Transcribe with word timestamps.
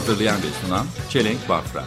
Hazırlayan 0.00 0.36
ve 0.36 0.46
sunan 0.66 0.86
Çelenk 1.10 1.48
Bafra 1.48 1.82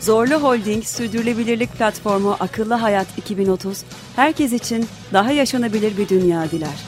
Zorlu 0.00 0.34
Holding 0.34 0.84
Sürdürülebilirlik 0.84 1.72
Platformu 1.72 2.36
Akıllı 2.40 2.74
Hayat 2.74 3.18
2030, 3.18 3.84
herkes 4.16 4.52
için 4.52 4.84
daha 5.12 5.32
yaşanabilir 5.32 5.96
bir 5.98 6.08
dünya 6.08 6.50
diler. 6.50 6.78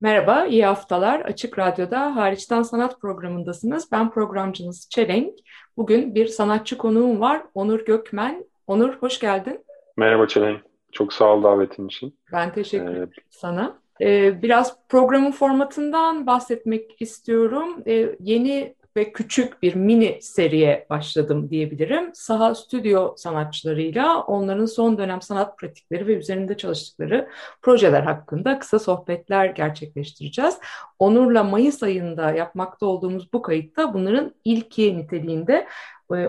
Merhaba, 0.00 0.46
iyi 0.46 0.64
haftalar. 0.66 1.20
Açık 1.20 1.58
Radyo'da 1.58 2.16
Hariçten 2.16 2.62
Sanat 2.62 3.00
programındasınız. 3.00 3.92
Ben 3.92 4.10
programcınız 4.10 4.88
Çelenk. 4.90 5.34
Bugün 5.76 6.14
bir 6.14 6.26
sanatçı 6.26 6.78
konuğum 6.78 7.20
var, 7.20 7.42
Onur 7.54 7.80
Gökmen. 7.84 8.44
Onur, 8.66 8.94
hoş 8.94 9.18
geldin. 9.20 9.64
Merhaba 9.96 10.26
Çelen. 10.26 10.56
Çok 10.92 11.12
sağ 11.12 11.24
ol 11.34 11.42
davetin 11.42 11.86
için. 11.88 12.18
Ben 12.32 12.52
teşekkür 12.52 12.86
Ee, 12.86 12.90
ederim 12.92 13.10
sana. 13.30 13.81
Ee, 14.00 14.42
biraz 14.42 14.76
programın 14.88 15.30
formatından 15.30 16.26
bahsetmek 16.26 17.02
istiyorum. 17.02 17.82
Ee, 17.86 18.16
yeni 18.20 18.74
ve 18.96 19.12
küçük 19.12 19.62
bir 19.62 19.74
mini 19.74 20.18
seriye 20.22 20.86
başladım 20.90 21.50
diyebilirim. 21.50 22.10
Saha 22.14 22.54
stüdyo 22.54 23.14
sanatçılarıyla 23.16 24.20
onların 24.20 24.66
son 24.66 24.98
dönem 24.98 25.22
sanat 25.22 25.58
pratikleri 25.58 26.06
ve 26.06 26.14
üzerinde 26.14 26.56
çalıştıkları 26.56 27.28
projeler 27.62 28.02
hakkında 28.02 28.58
kısa 28.58 28.78
sohbetler 28.78 29.46
gerçekleştireceğiz. 29.46 30.58
Onur'la 30.98 31.44
Mayıs 31.44 31.82
ayında 31.82 32.30
yapmakta 32.30 32.86
olduğumuz 32.86 33.32
bu 33.32 33.42
kayıtta 33.42 33.94
bunların 33.94 34.34
ilki 34.44 34.98
niteliğinde 34.98 35.66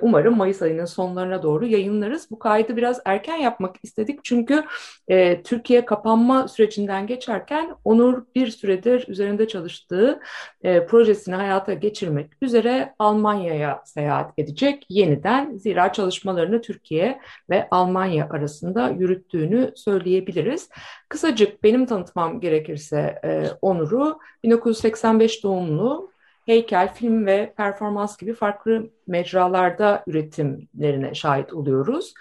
Umarım 0.02 0.38
Mayıs 0.38 0.62
ayının 0.62 0.86
sonlarına 0.86 1.44
doğru 1.44 1.66
yayınlarız. 1.66 2.32
Bu 2.32 2.40
kaydı 2.40 2.78
biraz 2.78 3.02
erken 3.06 3.38
yapmak 3.38 3.76
istedik 3.84 4.20
çünkü 4.24 4.64
e, 5.08 5.44
Türkiye 5.44 5.86
kapanma 5.86 6.48
sürecinden 6.48 7.08
geçerken 7.08 7.76
Onur 7.84 8.24
bir 8.36 8.48
süredir 8.48 9.06
üzerinde 9.08 9.48
çalıştığı 9.48 10.20
e, 10.64 10.86
projesini 10.86 11.36
hayata 11.36 11.74
geçirmek 11.74 12.32
üzere 12.42 12.94
Almanya'ya 13.00 13.82
seyahat 13.86 14.32
edecek 14.38 14.86
yeniden. 14.90 15.58
Zira 15.58 15.94
çalışmalarını 15.94 16.62
Türkiye 16.62 17.20
ve 17.50 17.68
Almanya 17.72 18.30
arasında 18.30 18.90
yürüttüğünü 18.90 19.72
söyleyebiliriz. 19.76 20.70
Kısacık 21.10 21.64
benim 21.64 21.86
tanıtmam 21.86 22.40
gerekirse 22.40 23.20
e, 23.24 23.48
Onur'u 23.62 24.20
1985 24.44 25.44
doğumlu 25.44 26.13
heykel, 26.46 26.94
film 26.94 27.26
ve 27.26 27.54
performans 27.58 28.18
gibi 28.18 28.34
farklı 28.34 28.90
mecralarda 29.08 30.04
üretimlerine 30.08 31.14
şahit 31.14 31.54
oluyoruz. 31.54 32.14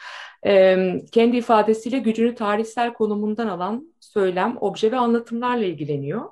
Ee, 0.47 1.03
kendi 1.13 1.37
ifadesiyle 1.37 1.99
gücünü 1.99 2.35
tarihsel 2.35 2.93
konumundan 2.93 3.49
alan 3.49 3.95
söylem, 4.01 4.57
obje 4.61 4.93
ve 4.93 4.97
anlatımlarla 4.97 5.65
ilgileniyor. 5.65 6.23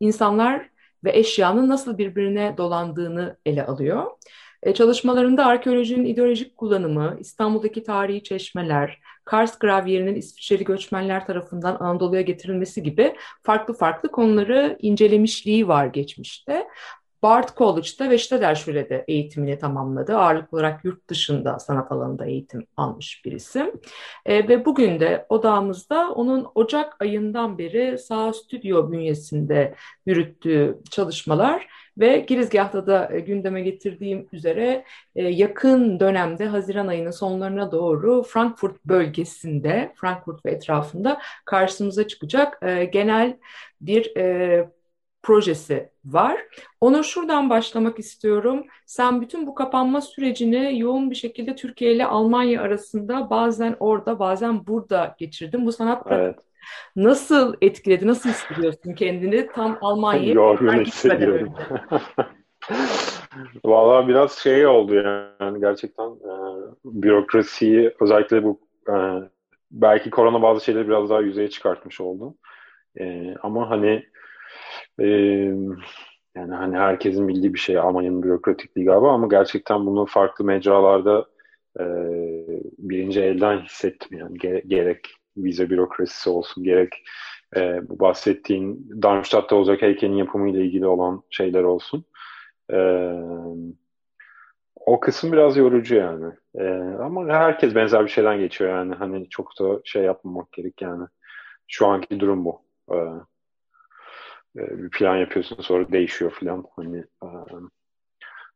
İnsanlar 0.00 0.68
ve 1.04 1.18
eşyanın 1.18 1.68
nasıl 1.68 1.98
birbirine 1.98 2.54
dolandığını 2.56 3.36
ele 3.46 3.66
alıyor. 3.66 4.06
Ee, 4.62 4.74
çalışmalarında 4.74 5.46
arkeolojinin 5.46 6.06
ideolojik 6.06 6.56
kullanımı, 6.56 7.16
İstanbul'daki 7.20 7.82
tarihi 7.82 8.22
çeşmeler, 8.22 8.98
Kars 9.24 9.58
gravyerinin 9.58 10.14
İsviçreli 10.14 10.64
göçmenler 10.64 11.26
tarafından 11.26 11.76
Anadolu'ya 11.80 12.22
getirilmesi 12.22 12.82
gibi 12.82 13.14
farklı 13.42 13.74
farklı 13.74 14.10
konuları 14.10 14.78
incelemişliği 14.82 15.68
var 15.68 15.86
geçmişte. 15.86 16.66
Bard 17.22 17.48
College'da 17.56 18.10
ve 18.10 18.18
Stederschule'de 18.18 19.04
eğitimini 19.08 19.58
tamamladı. 19.58 20.16
Ağırlıklı 20.16 20.58
olarak 20.58 20.84
yurt 20.84 21.08
dışında 21.08 21.58
sanat 21.58 21.92
alanında 21.92 22.26
eğitim 22.26 22.66
almış 22.76 23.22
bir 23.24 23.32
isim. 23.32 23.72
E, 24.26 24.48
ve 24.48 24.64
bugün 24.64 25.00
de 25.00 25.26
odamızda 25.28 26.10
onun 26.10 26.46
Ocak 26.54 26.96
ayından 27.00 27.58
beri 27.58 27.98
Sağ 27.98 28.32
Stüdyo 28.32 28.92
bünyesinde 28.92 29.74
yürüttüğü 30.06 30.78
çalışmalar 30.90 31.66
ve 31.98 32.18
girizgahta 32.18 32.86
da 32.86 33.08
e, 33.12 33.20
gündeme 33.20 33.60
getirdiğim 33.60 34.28
üzere 34.32 34.84
e, 35.16 35.22
yakın 35.22 36.00
dönemde 36.00 36.46
Haziran 36.46 36.86
ayının 36.86 37.10
sonlarına 37.10 37.72
doğru 37.72 38.22
Frankfurt 38.22 38.84
bölgesinde, 38.84 39.92
Frankfurt 39.96 40.46
ve 40.46 40.50
etrafında 40.50 41.20
karşımıza 41.44 42.06
çıkacak 42.06 42.58
e, 42.62 42.84
genel 42.84 43.38
bir 43.80 44.12
projesi 45.22 45.90
var. 46.04 46.40
Ona 46.80 47.02
şuradan 47.02 47.50
başlamak 47.50 47.98
istiyorum. 47.98 48.66
Sen 48.86 49.20
bütün 49.20 49.46
bu 49.46 49.54
kapanma 49.54 50.00
sürecini 50.00 50.78
yoğun 50.78 51.10
bir 51.10 51.16
şekilde 51.16 51.56
Türkiye 51.56 51.92
ile 51.92 52.06
Almanya 52.06 52.62
arasında 52.62 53.30
bazen 53.30 53.76
orada 53.80 54.18
bazen 54.18 54.66
burada 54.66 55.14
geçirdin. 55.18 55.66
Bu 55.66 55.72
sanat 55.72 56.02
evet. 56.10 56.38
nasıl 56.96 57.54
etkiledi, 57.62 58.06
nasıl 58.06 58.30
hissediyorsun 58.30 58.94
kendini 58.94 59.48
tam 59.54 59.78
Almanya'ya 59.80 60.32
Yorgun 60.32 60.84
hissediyorum. 60.84 61.54
Vallahi 63.64 64.08
biraz 64.08 64.32
şey 64.32 64.66
oldu 64.66 64.94
yani 64.94 65.60
gerçekten 65.60 66.10
e, 66.10 66.32
bürokrasiyi 66.84 67.94
özellikle 68.00 68.44
bu 68.44 68.60
e, 68.88 68.94
belki 69.70 70.10
korona 70.10 70.42
bazı 70.42 70.64
şeyleri 70.64 70.88
biraz 70.88 71.10
daha 71.10 71.20
yüzeye 71.20 71.50
çıkartmış 71.50 72.00
oldu. 72.00 72.34
E, 73.00 73.34
ama 73.42 73.70
hani 73.70 74.04
e, 75.00 75.06
yani 76.36 76.54
hani 76.54 76.76
herkesin 76.76 77.28
bildiği 77.28 77.54
bir 77.54 77.58
şey 77.58 77.78
Almanya'nın 77.78 78.22
bürokratikliği 78.22 78.86
galiba 78.86 79.12
ama 79.12 79.26
gerçekten 79.26 79.86
bunu 79.86 80.06
farklı 80.06 80.44
mecralarda 80.44 81.26
e, 81.80 81.84
birinci 82.78 83.20
elden 83.20 83.58
hissettim 83.58 84.18
yani 84.18 84.38
Ge- 84.38 84.68
gerek 84.68 85.10
vize 85.36 85.70
bürokrasisi 85.70 86.30
olsun 86.30 86.64
gerek 86.64 86.92
e, 87.56 87.88
bu 87.88 88.00
bahsettiğin 88.00 88.90
Darmstadt'ta 89.02 89.56
olacak 89.56 89.82
heykelin 89.82 90.16
yapımı 90.16 90.50
ile 90.50 90.64
ilgili 90.64 90.86
olan 90.86 91.22
şeyler 91.30 91.62
olsun. 91.62 92.04
E, 92.72 92.76
o 94.74 95.00
kısım 95.00 95.32
biraz 95.32 95.56
yorucu 95.56 95.94
yani. 95.94 96.32
E, 96.54 96.68
ama 97.02 97.26
herkes 97.34 97.74
benzer 97.74 98.04
bir 98.04 98.10
şeyden 98.10 98.38
geçiyor 98.38 98.70
yani. 98.70 98.94
Hani 98.94 99.28
çok 99.28 99.58
da 99.60 99.80
şey 99.84 100.02
yapmamak 100.02 100.52
gerek 100.52 100.82
yani. 100.82 101.06
Şu 101.68 101.86
anki 101.86 102.20
durum 102.20 102.44
bu. 102.44 102.62
E, 102.92 102.96
bir 104.58 104.90
plan 104.90 105.16
yapıyorsun 105.16 105.62
sonra 105.62 105.92
değişiyor 105.92 106.30
falan. 106.30 106.64
Hani, 106.76 106.98
e, 106.98 107.28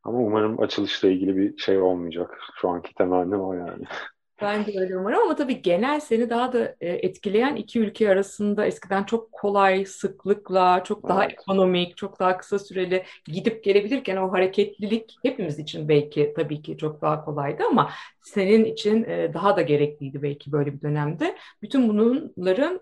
ama 0.05 0.19
umarım 0.19 0.61
açılışla 0.61 1.09
ilgili 1.09 1.37
bir 1.37 1.59
şey 1.59 1.79
olmayacak. 1.79 2.39
Şu 2.61 2.69
anki 2.69 2.95
temennim 2.95 3.41
o 3.41 3.55
yani. 3.55 3.85
Ben 4.43 4.67
de 4.67 4.81
öyle 4.81 4.99
umarım 4.99 5.23
ama 5.23 5.37
tabii 5.37 5.63
genel 5.63 6.01
seni 6.01 6.31
daha 6.31 6.53
da 6.53 6.77
e, 6.81 6.89
etkileyen 6.89 7.57
iki 7.57 7.81
ülke 7.81 8.11
arasında 8.11 8.67
eskiden 8.67 9.05
çok 9.05 9.33
kolay, 9.33 9.85
sıklıkla, 9.85 10.85
çok 10.85 11.09
daha 11.09 11.25
Evet. 11.25 11.33
ekonomik, 11.33 11.97
çok 11.97 12.21
daha 12.21 12.37
kısa 12.37 12.59
süreli 12.59 13.05
gidip 13.25 13.65
gelebilirken 13.65 14.17
o 14.17 14.33
hareketlilik 14.33 15.17
hepimiz 15.23 15.59
için 15.59 15.89
belki 15.89 16.33
tabii 16.37 16.63
ki 16.63 16.79
çok 16.79 17.03
daha 17.03 17.25
kolaydı 17.25 17.63
ama 17.71 17.91
senin 18.23 18.65
için 18.65 19.05
e, 19.05 19.35
daha 19.35 19.57
da 19.57 19.63
gerekliydi 19.63 20.23
belki 20.23 20.53
böyle 20.53 20.73
bir 20.73 20.81
dönemde. 20.81 21.37
Bütün 21.63 21.89
bunların 21.89 22.81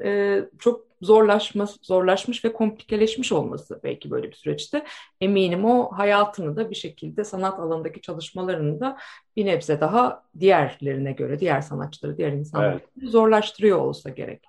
çok 0.58 0.89
zorlaşması, 1.03 1.78
zorlaşmış 1.83 2.44
ve 2.44 2.53
komplikeleşmiş 2.53 3.33
olması 3.33 3.81
belki 3.84 4.11
böyle 4.11 4.28
bir 4.31 4.37
süreçte 4.37 4.84
eminim 5.21 5.65
o 5.65 5.93
hayatını 5.93 6.56
da 6.56 6.70
bir 6.70 6.75
şekilde 6.75 7.25
sanat 7.25 7.61
alanındaki 7.61 8.00
çalışmalarını 8.00 8.81
da 8.81 8.99
bir 9.37 9.47
nebze 9.47 9.81
daha 9.81 10.25
diğerlerine 10.41 11.12
göre, 11.12 11.41
diğer 11.41 11.61
sanatçıları, 11.61 12.19
diğer 12.19 12.32
insanlara 12.32 12.73
Evet. 12.73 13.11
zorlaştırıyor 13.12 13.79
olsa 13.79 14.11
gerek. 14.11 14.43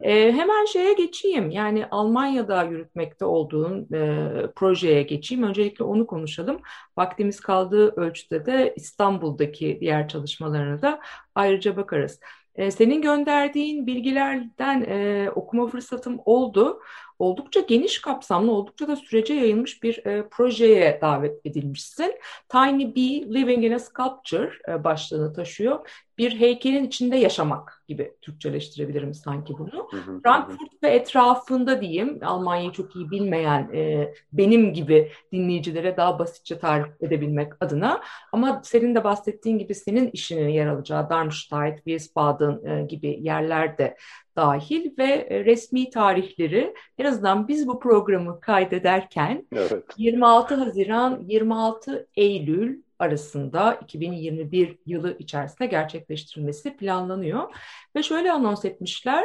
Ee, 0.00 0.32
hemen 0.32 0.64
şeye 0.64 0.92
geçeyim. 0.92 1.50
Yani 1.50 1.86
Almanya'da 1.90 2.62
yürütmekte 2.62 3.24
olduğun 3.24 3.88
e, 3.94 4.28
projeye 4.56 5.02
geçeyim. 5.02 5.42
Öncelikle 5.44 5.84
onu 5.84 6.06
konuşalım. 6.06 6.60
Vaktimiz 6.98 7.40
kaldığı 7.40 7.88
ölçüde 8.00 8.46
de 8.46 8.74
İstanbul'daki 8.76 9.78
diğer 9.80 10.08
çalışmalarına 10.08 10.82
da 10.82 11.00
ayrıca 11.34 11.76
bakarız. 11.76 12.20
E, 12.56 12.70
senin 12.70 13.02
gönderdiğin 13.02 13.86
bilgilerden 13.86 14.82
e, 14.88 15.30
okuma 15.30 15.66
fırsatım 15.66 16.20
oldu. 16.24 16.80
Oldukça 17.18 17.60
geniş 17.60 18.00
kapsamlı, 18.00 18.52
oldukça 18.52 18.88
da 18.88 18.96
sürece 18.96 19.34
yayılmış 19.34 19.82
bir 19.82 20.06
e, 20.06 20.28
projeye 20.28 20.98
davet 21.02 21.46
edilmişsin. 21.46 22.14
Tiny 22.48 22.94
Bee 22.94 23.34
Living 23.34 23.64
in 23.64 23.72
a 23.72 23.78
Sculpture 23.78 24.52
e, 24.68 24.84
başlığını 24.84 25.32
taşıyor. 25.32 25.88
Bir 26.18 26.40
heykelin 26.40 26.84
içinde 26.84 27.16
yaşamak 27.16 27.84
gibi 27.88 28.12
Türkçeleştirebilirim 28.22 29.14
sanki 29.14 29.54
bunu. 29.58 29.88
Hı 29.90 29.96
hı, 29.96 30.12
hı. 30.12 30.20
Frankfurt 30.22 30.82
ve 30.82 30.88
etrafında 30.88 31.80
diyeyim, 31.80 32.18
Almanya'yı 32.22 32.72
çok 32.72 32.96
iyi 32.96 33.10
bilmeyen 33.10 33.70
e, 33.74 34.12
benim 34.32 34.72
gibi 34.72 35.10
dinleyicilere 35.32 35.96
daha 35.96 36.18
basitçe 36.18 36.58
tarif 36.58 37.02
edebilmek 37.02 37.52
adına. 37.60 38.00
Ama 38.32 38.60
senin 38.64 38.94
de 38.94 39.04
bahsettiğin 39.04 39.58
gibi 39.58 39.74
senin 39.74 40.10
işinin 40.10 40.48
yer 40.48 40.66
alacağı 40.66 41.10
Darmstadt, 41.10 41.76
Wiesbaden 41.76 42.64
e, 42.64 42.84
gibi 42.86 43.18
yerlerde 43.20 43.96
dahil 44.36 44.98
ve 44.98 45.04
e, 45.04 45.44
resmi 45.44 45.90
tarihleri 45.90 46.74
en 46.98 47.04
azından 47.04 47.48
biz 47.48 47.68
bu 47.68 47.80
programı 47.80 48.40
kaydederken 48.40 49.46
Evet. 49.52 49.84
26 49.96 50.54
Haziran 50.54 51.24
26 51.26 52.08
Eylül 52.16 52.82
arasında 52.98 53.74
2021 53.74 54.78
yılı 54.86 55.16
içerisinde 55.18 55.66
gerçekleştirilmesi 55.66 56.76
planlanıyor. 56.76 57.54
Ve 57.96 58.02
şöyle 58.02 58.32
anons 58.32 58.64
etmişler, 58.64 59.24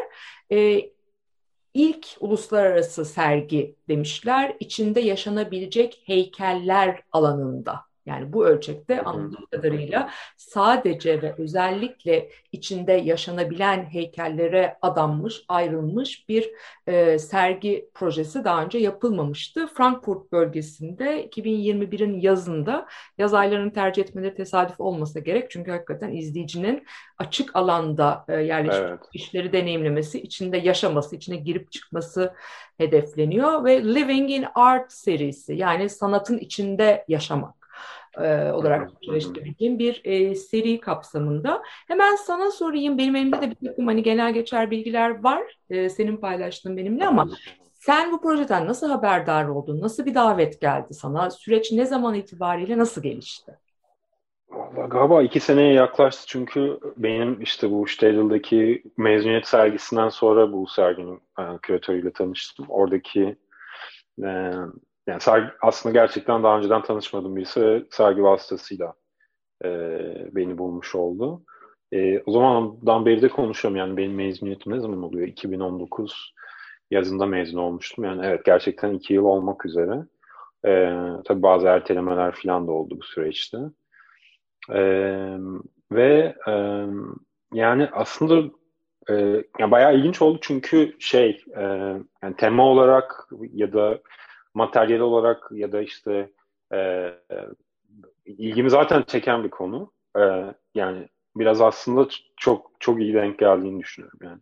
e, 0.51 0.81
ilk 1.73 2.07
uluslararası 2.19 3.05
sergi 3.05 3.75
demişler, 3.88 4.55
içinde 4.59 5.00
yaşanabilecek 5.00 6.01
heykeller 6.05 7.01
alanında. 7.12 7.88
Yani 8.06 8.34
bu 8.34 8.46
ölçekte 8.46 9.01
anladığım 9.01 9.46
kadarıyla 9.51 10.10
sadece 10.38 11.22
ve 11.22 11.36
özellikle 11.38 12.30
içinde 12.51 12.92
yaşanabilen 12.92 13.86
heykellere 13.86 14.78
adanmış, 14.81 15.44
ayrılmış 15.48 16.30
bir 16.30 16.51
e, 16.88 17.19
sergi 17.19 17.90
projesi 17.94 18.44
daha 18.44 18.63
önce 18.63 18.78
yapılmamıştı. 18.78 19.68
Frankfurt 19.68 20.31
bölgesinde 20.31 21.30
2021'in 21.30 22.19
yazında 22.19 22.88
yaz 23.18 23.34
aylarını 23.34 23.74
tercih 23.74 24.04
etmeleri 24.04 24.36
tesadüf 24.36 24.80
olmasa 24.80 25.19
gerek. 25.19 25.51
Çünkü 25.51 25.72
hakikaten 25.72 26.12
izleyicinin 26.12 26.86
açık 27.18 27.56
alanda 27.56 28.25
e, 28.28 28.34
yerleşik 28.34 28.80
Evet. 28.81 29.00
işleri 29.13 29.54
deneyimlemesi, 29.54 30.22
içinde 30.22 30.57
yaşaması, 30.57 31.16
içine 31.16 31.36
girip 31.36 31.72
çıkması 31.72 32.34
hedefleniyor 32.78 33.66
ve 33.66 33.84
Living 33.84 34.31
in 34.31 34.46
Art 34.56 34.92
serisi 34.94 35.54
yani 35.54 35.90
sanatın 35.90 36.38
içinde 36.38 37.06
yaşamak 37.07 37.58
e, 38.17 38.51
olarak. 38.51 38.89
Türkçeleştirebildiğim 38.91 39.79
bir 39.79 40.01
e, 40.03 40.35
seri 40.35 40.79
kapsamında. 40.79 41.61
Hemen 41.88 42.15
sana 42.15 42.51
sorayım. 42.51 42.97
Benim 42.97 43.15
elimde 43.15 43.41
de 43.41 43.51
bir 43.51 43.67
takım 43.67 43.88
hani 43.88 44.03
genel 44.03 44.33
geçer 44.33 44.71
bilgiler 44.71 45.23
var. 45.23 45.41
e, 45.69 45.89
senin 45.89 46.17
paylaştığın 46.17 46.77
benimle 46.77 47.07
ama 47.07 47.29
sen 47.73 48.11
bu 48.11 48.21
projeden 48.21 48.67
nasıl 48.67 48.89
haberdar 48.89 49.47
oldun? 49.47 49.81
Nasıl 49.81 50.06
bir 50.06 50.15
davet 50.15 50.61
geldi 50.61 50.94
sana? 50.94 51.29
Süreç 51.29 51.71
ne 51.71 51.85
zaman 51.85 52.13
itibariyle 52.13 52.77
nasıl 52.77 53.03
gelişti? 53.03 53.57
Vallahi 54.50 54.89
galiba 54.89 55.23
iki 55.23 55.39
seneye 55.39 55.73
yaklaştı 55.73 56.23
çünkü 56.27 56.79
benim 56.97 57.41
işte 57.41 57.71
bu 57.71 57.88
Stadel'daki 57.88 58.83
mezuniyet 58.97 59.47
sergisinden 59.47 60.09
sonra 60.09 60.53
bu 60.53 60.67
serginin 60.67 61.21
e, 61.39 61.44
küratörüyle 61.62 62.12
tanıştım. 62.12 62.65
Oradaki 62.69 63.35
e, 64.23 64.51
yani 65.09 65.21
sergi, 65.21 65.47
aslında 65.61 65.94
gerçekten 65.94 66.44
daha 66.44 66.57
önceden 66.57 66.81
tanışmadığım 66.81 67.35
birisi 67.35 67.85
sergi 67.91 68.23
vasıtasıyla 68.23 68.94
e, 69.65 69.69
beni 70.31 70.57
bulmuş 70.57 70.95
oldu. 70.95 71.41
E, 71.91 72.19
o 72.19 72.31
zamandan 72.31 73.06
beri 73.06 73.21
de 73.21 73.27
konuşuyorum 73.27 73.77
yani 73.77 73.97
benim 73.97 74.15
mezuniyetim 74.15 74.73
ne 74.73 74.79
zaman 74.79 75.03
oluyor? 75.03 75.27
2019 75.27 76.33
yazında 76.91 77.25
mezun 77.25 77.59
olmuştum. 77.59 78.03
Yani 78.03 78.25
evet 78.25 78.45
gerçekten 78.45 78.94
iki 78.94 79.13
yıl 79.13 79.25
olmak 79.25 79.65
üzere. 79.65 80.06
E, 80.65 80.71
tabii 81.25 81.41
bazı 81.41 81.67
ertelemeler 81.67 82.31
falan 82.31 82.67
da 82.67 82.71
oldu 82.71 82.97
bu 83.01 83.03
süreçte. 83.03 83.57
Ee, 84.73 85.38
ve 85.91 86.35
e, 86.47 86.85
yani 87.53 87.89
aslında 87.91 88.51
e, 89.09 89.13
yani 89.59 89.71
bayağı 89.71 89.95
ilginç 89.95 90.21
oldu 90.21 90.39
çünkü 90.41 90.95
şey 91.00 91.44
e, 91.57 91.62
yani 92.23 92.35
tema 92.38 92.63
olarak 92.63 93.27
ya 93.53 93.73
da 93.73 94.00
materyal 94.54 95.00
olarak 95.00 95.50
ya 95.51 95.72
da 95.72 95.81
işte 95.81 96.31
e, 96.74 96.78
e, 96.78 97.13
ilgimi 98.25 98.69
zaten 98.69 99.04
çeken 99.04 99.44
bir 99.44 99.50
konu. 99.50 99.92
E, 100.18 100.22
yani 100.75 101.07
biraz 101.36 101.62
aslında 101.62 102.07
çok 102.38 102.72
çok 102.80 103.01
iyi 103.01 103.13
denk 103.13 103.40
geldiğini 103.40 103.80
düşünüyorum 103.80 104.19
yani. 104.24 104.40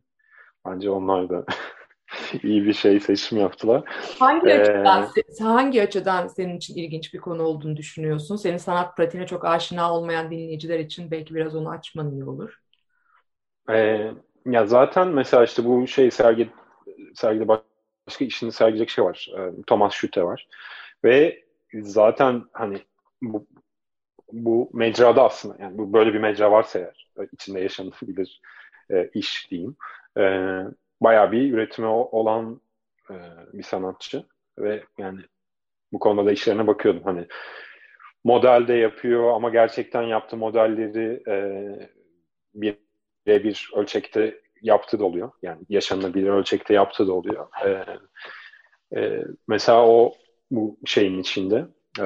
Bence 0.66 0.90
onlar 0.90 1.30
da 1.30 1.46
iyi 2.44 2.66
bir 2.66 2.74
şey 2.74 3.00
seçim 3.00 3.38
yaptılar. 3.38 3.84
Hangi 4.20 4.52
Ee, 4.52 4.54
açıdan 4.54 5.10
hangi 5.40 5.82
açıdan 5.82 6.28
senin 6.28 6.58
için 6.58 6.76
ilginç 6.76 7.14
bir 7.14 7.20
konu 7.20 7.44
olduğunu 7.44 7.78
düşünüyorsun? 7.78 8.36
Senin 8.36 8.58
sanat 8.58 8.98
pratiğine 8.98 9.28
çok 9.28 9.46
aşina 9.46 9.94
olmayan 9.94 10.32
dinleyiciler 10.32 10.80
için 10.80 11.12
belki 11.12 11.36
biraz 11.36 11.56
onu 11.56 11.70
açman 11.70 12.12
iyi 12.12 12.24
olur. 12.26 12.60
Ee, 13.70 14.12
ya 14.46 14.66
zaten 14.66 15.08
mesela 15.08 15.44
işte 15.44 15.66
bu 15.66 15.88
şey 15.88 16.12
sergi 16.12 16.50
sergide 17.16 17.48
başka 18.08 18.26
işini 18.26 18.52
sergileyecek 18.52 18.90
şey 18.90 19.06
var. 19.06 19.30
Ee, 19.40 19.64
Thomas 19.68 19.94
Schütte 19.94 20.24
var. 20.24 20.48
Ve 21.04 21.44
zaten 21.74 22.44
hani 22.54 22.80
bu 23.22 23.48
bu 24.32 24.70
mecrada 24.74 25.24
aslında 25.26 25.64
yani 25.64 25.78
bu 25.78 25.94
böyle 25.94 26.14
bir 26.14 26.20
mecra 26.20 26.52
varsa 26.52 26.80
eğer 26.80 27.08
içinde 27.34 27.60
yaşanabilir 27.60 28.42
e, 28.92 29.10
iş 29.14 29.52
diyeyim. 29.52 29.76
E, 30.18 30.22
bayağı 31.02 31.32
bir 31.32 31.54
üretimi 31.54 31.88
o- 31.88 32.10
olan 32.20 32.62
e, 33.12 33.16
bir 33.54 33.64
sanatçı 33.64 34.26
ve 34.60 34.84
yani 34.98 35.20
bu 35.94 36.00
konuda 36.00 36.26
da 36.28 36.32
işlerine 36.32 36.68
bakıyordum. 36.68 37.04
Hani 37.04 37.28
model 38.24 38.68
de 38.68 38.74
yapıyor 38.74 39.34
ama 39.36 39.50
gerçekten 39.50 40.02
yaptığı 40.04 40.38
modelleri 40.38 41.24
e, 41.28 41.36
bir 42.56 42.78
bir 43.28 43.72
ölçekte 43.76 44.42
yaptığı 44.62 45.00
da 45.00 45.06
oluyor. 45.06 45.32
Yani 45.42 45.62
yaşanabilir 45.70 46.30
ölçekte 46.30 46.74
yaptığı 46.74 47.08
da 47.08 47.14
oluyor. 47.14 47.48
E, 47.66 47.86
e, 49.00 49.24
mesela 49.48 49.88
o 49.88 50.14
bu 50.52 50.78
şeyin 50.86 51.20
içinde, 51.20 51.66
e, 52.00 52.06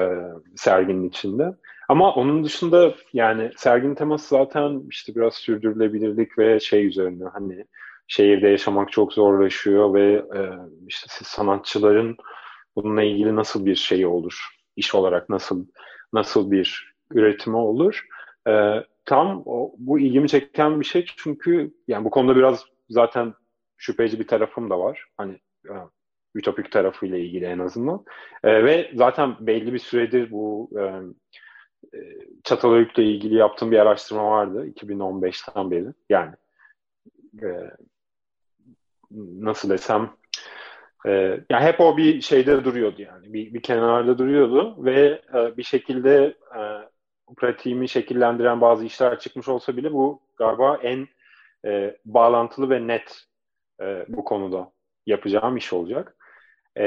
serginin 0.56 1.10
içinde. 1.10 1.54
Ama 1.90 2.14
onun 2.14 2.44
dışında 2.44 2.94
yani 3.14 3.52
serginin 3.58 3.96
teması 3.96 4.28
zaten 4.28 4.82
işte 4.90 5.16
biraz 5.16 5.34
sürdürülebilirlik 5.34 6.38
ve 6.40 6.60
şey 6.60 6.86
üzerine 6.88 7.24
hani 7.34 7.66
şehirde 8.08 8.48
yaşamak 8.48 8.92
çok 8.92 9.14
zorlaşıyor 9.14 9.94
ve 9.94 10.14
e, 10.14 10.42
işte 10.88 11.08
siz 11.10 11.28
sanatçıların 11.28 12.18
bununla 12.76 13.04
ilgili 13.04 13.36
nasıl 13.36 13.66
bir 13.66 13.76
şey 13.76 14.06
olur? 14.06 14.48
İş 14.76 14.96
olarak 14.96 15.30
nasıl 15.30 15.66
nasıl 16.14 16.52
bir 16.52 16.96
üretimi 17.12 17.58
olur? 17.58 18.06
E, 18.48 18.52
tam 19.06 19.44
o, 19.46 19.74
bu 19.78 20.00
ilgimi 20.00 20.30
çeken 20.30 20.80
bir 20.80 20.86
şey 20.86 21.06
çünkü 21.18 21.74
yani 21.88 22.06
bu 22.06 22.10
konuda 22.10 22.36
biraz 22.36 22.66
zaten 22.90 23.34
şüpheci 23.78 24.20
bir 24.20 24.28
tarafım 24.28 24.70
da 24.70 24.80
var. 24.80 25.06
Hani 25.18 25.40
e, 25.70 25.74
ütopik 26.36 26.72
tarafıyla 26.72 27.18
ilgili 27.18 27.46
en 27.46 27.60
azından. 27.60 28.06
E, 28.44 28.66
ve 28.66 28.92
zaten 28.96 29.36
belli 29.40 29.74
bir 29.74 29.80
süredir 29.80 30.32
bu 30.32 30.70
e, 30.80 30.82
e, 31.98 32.00
Çatalhöyük'le 32.44 32.98
ilgili 32.98 33.36
yaptığım 33.36 33.72
bir 33.72 33.80
araştırma 33.80 34.32
vardı 34.32 34.68
2015'ten 34.68 35.72
beri. 35.72 35.94
Yani 36.10 36.36
e, 37.44 37.50
nasıl 39.12 39.70
desem 39.70 40.12
e, 41.06 41.12
yani 41.50 41.64
hep 41.64 41.82
o 41.82 41.98
bir 41.98 42.22
şeyde 42.22 42.64
duruyordu 42.64 43.02
yani 43.02 43.34
bir, 43.34 43.54
bir 43.54 43.62
kenarda 43.62 44.18
duruyordu 44.18 44.86
ve 44.86 45.22
e, 45.34 45.58
bir 45.58 45.64
şekilde 45.64 46.38
e, 46.56 46.62
pratiğimi 47.38 47.90
şekillendiren 47.90 48.62
bazı 48.62 48.86
işler 48.86 49.20
çıkmış 49.20 49.48
olsa 49.48 49.78
bile 49.78 49.94
bu 49.94 50.22
galiba 50.38 50.78
en 50.78 51.08
e, 51.66 51.98
bağlantılı 52.06 52.70
ve 52.70 52.88
net 52.88 53.24
e, 53.82 54.06
bu 54.08 54.24
konuda 54.24 54.72
yapacağım 55.06 55.58
iş 55.58 55.74
olacak. 55.74 56.16
E, 56.78 56.86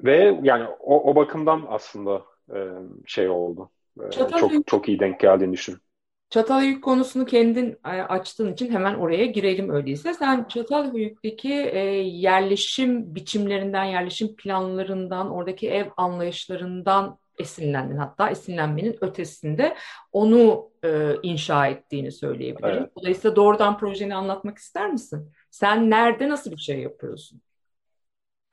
ve 0.00 0.40
yani 0.42 0.66
o, 0.80 1.10
o 1.10 1.16
bakımdan 1.16 1.66
aslında 1.68 2.24
e, 2.54 2.58
şey 3.06 3.28
oldu. 3.28 3.70
E, 4.00 4.10
çok 4.10 4.66
çok 4.66 4.88
iyi 4.88 5.00
denk 5.00 5.20
geldiğini 5.20 5.52
düşünüyorum. 5.52 5.84
Çatalhöyük 6.30 6.84
konusunu 6.84 7.24
kendin 7.24 7.78
e, 7.84 7.88
açtığın 7.88 8.52
için 8.52 8.70
hemen 8.70 8.94
oraya 8.94 9.26
girelim 9.26 9.70
öyleyse. 9.70 10.14
Sen 10.14 10.44
Çatalhöyük'teki 10.44 11.52
e, 11.52 11.78
yerleşim 11.98 13.14
biçimlerinden, 13.14 13.84
yerleşim 13.84 14.36
planlarından, 14.36 15.30
oradaki 15.30 15.70
ev 15.70 15.86
anlayışlarından 15.96 17.18
esinlendin. 17.38 17.96
Hatta 17.96 18.30
esinlenmenin 18.30 18.96
ötesinde 19.00 19.76
onu 20.12 20.70
e, 20.84 21.16
inşa 21.22 21.66
ettiğini 21.66 22.12
söyleyebilirim. 22.12 22.78
Evet. 22.78 22.90
Dolayısıyla 22.96 23.36
doğrudan 23.36 23.78
projeni 23.78 24.14
anlatmak 24.14 24.58
ister 24.58 24.92
misin? 24.92 25.32
Sen 25.50 25.90
nerede 25.90 26.28
nasıl 26.28 26.50
bir 26.50 26.56
şey 26.56 26.80
yapıyorsun? 26.80 27.40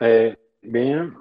E, 0.02 0.36
benim 0.64 1.16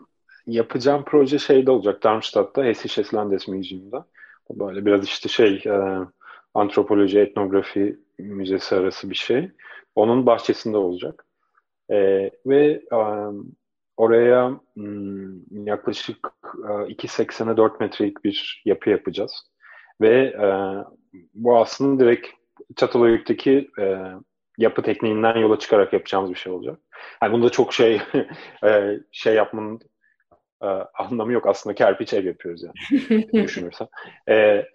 yapacağım 0.46 1.04
proje 1.06 1.38
şeyde 1.38 1.70
olacak 1.70 2.02
Darmstadt'ta 2.02 2.64
Hessisches 2.64 3.14
Landesmuseum'da. 3.14 4.06
Böyle 4.50 4.86
biraz 4.86 5.04
işte 5.04 5.28
şey 5.28 5.62
e, 5.66 6.06
antropoloji, 6.54 7.20
etnografi 7.20 7.98
müzesi 8.18 8.74
arası 8.74 9.10
bir 9.10 9.14
şey. 9.14 9.50
Onun 9.94 10.26
bahçesinde 10.26 10.76
olacak. 10.76 11.26
E, 11.90 12.30
ve 12.46 12.82
um, 12.92 13.52
oraya 14.00 14.60
hmm, 14.74 15.66
yaklaşık 15.66 16.18
e, 16.44 16.68
2.80'e 16.68 17.56
4 17.56 17.80
metrelik 17.80 18.24
bir 18.24 18.62
yapı 18.64 18.90
yapacağız. 18.90 19.32
Ve 20.00 20.16
e, 20.18 20.46
bu 21.34 21.58
aslında 21.58 22.04
direkt 22.04 22.26
Çatalhöyük'teki 22.76 23.70
e, 23.80 23.98
yapı 24.58 24.82
tekniğinden 24.82 25.36
yola 25.36 25.58
çıkarak 25.58 25.92
yapacağımız 25.92 26.30
bir 26.30 26.38
şey 26.38 26.52
olacak. 26.52 26.78
Yani 27.22 27.32
bunda 27.32 27.50
çok 27.50 27.72
şey 27.74 28.00
e, 28.64 29.00
şey 29.12 29.34
yapmanın 29.34 29.80
e, 30.62 30.66
anlamı 30.98 31.32
yok. 31.32 31.46
Aslında 31.46 31.74
kerpiç 31.74 32.12
ev 32.12 32.24
yapıyoruz 32.24 32.62
yani 32.62 33.28
düşünürsen. 33.32 33.88
E, 34.28 34.66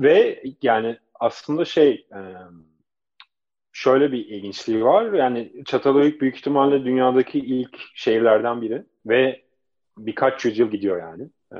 ve 0.00 0.42
yani 0.62 0.98
aslında 1.20 1.64
şey 1.64 2.06
e, 2.12 2.20
şöyle 3.78 4.12
bir 4.12 4.26
ilginçliği 4.26 4.84
var. 4.84 5.12
Yani 5.12 5.52
Çatalhöyük 5.64 6.20
büyük 6.20 6.36
ihtimalle 6.36 6.84
dünyadaki 6.84 7.38
ilk 7.38 7.76
şehirlerden 7.94 8.62
biri 8.62 8.82
ve 9.06 9.42
birkaç 9.98 10.44
yüzyıl 10.44 10.70
gidiyor 10.70 10.98
yani 10.98 11.28
e, 11.52 11.58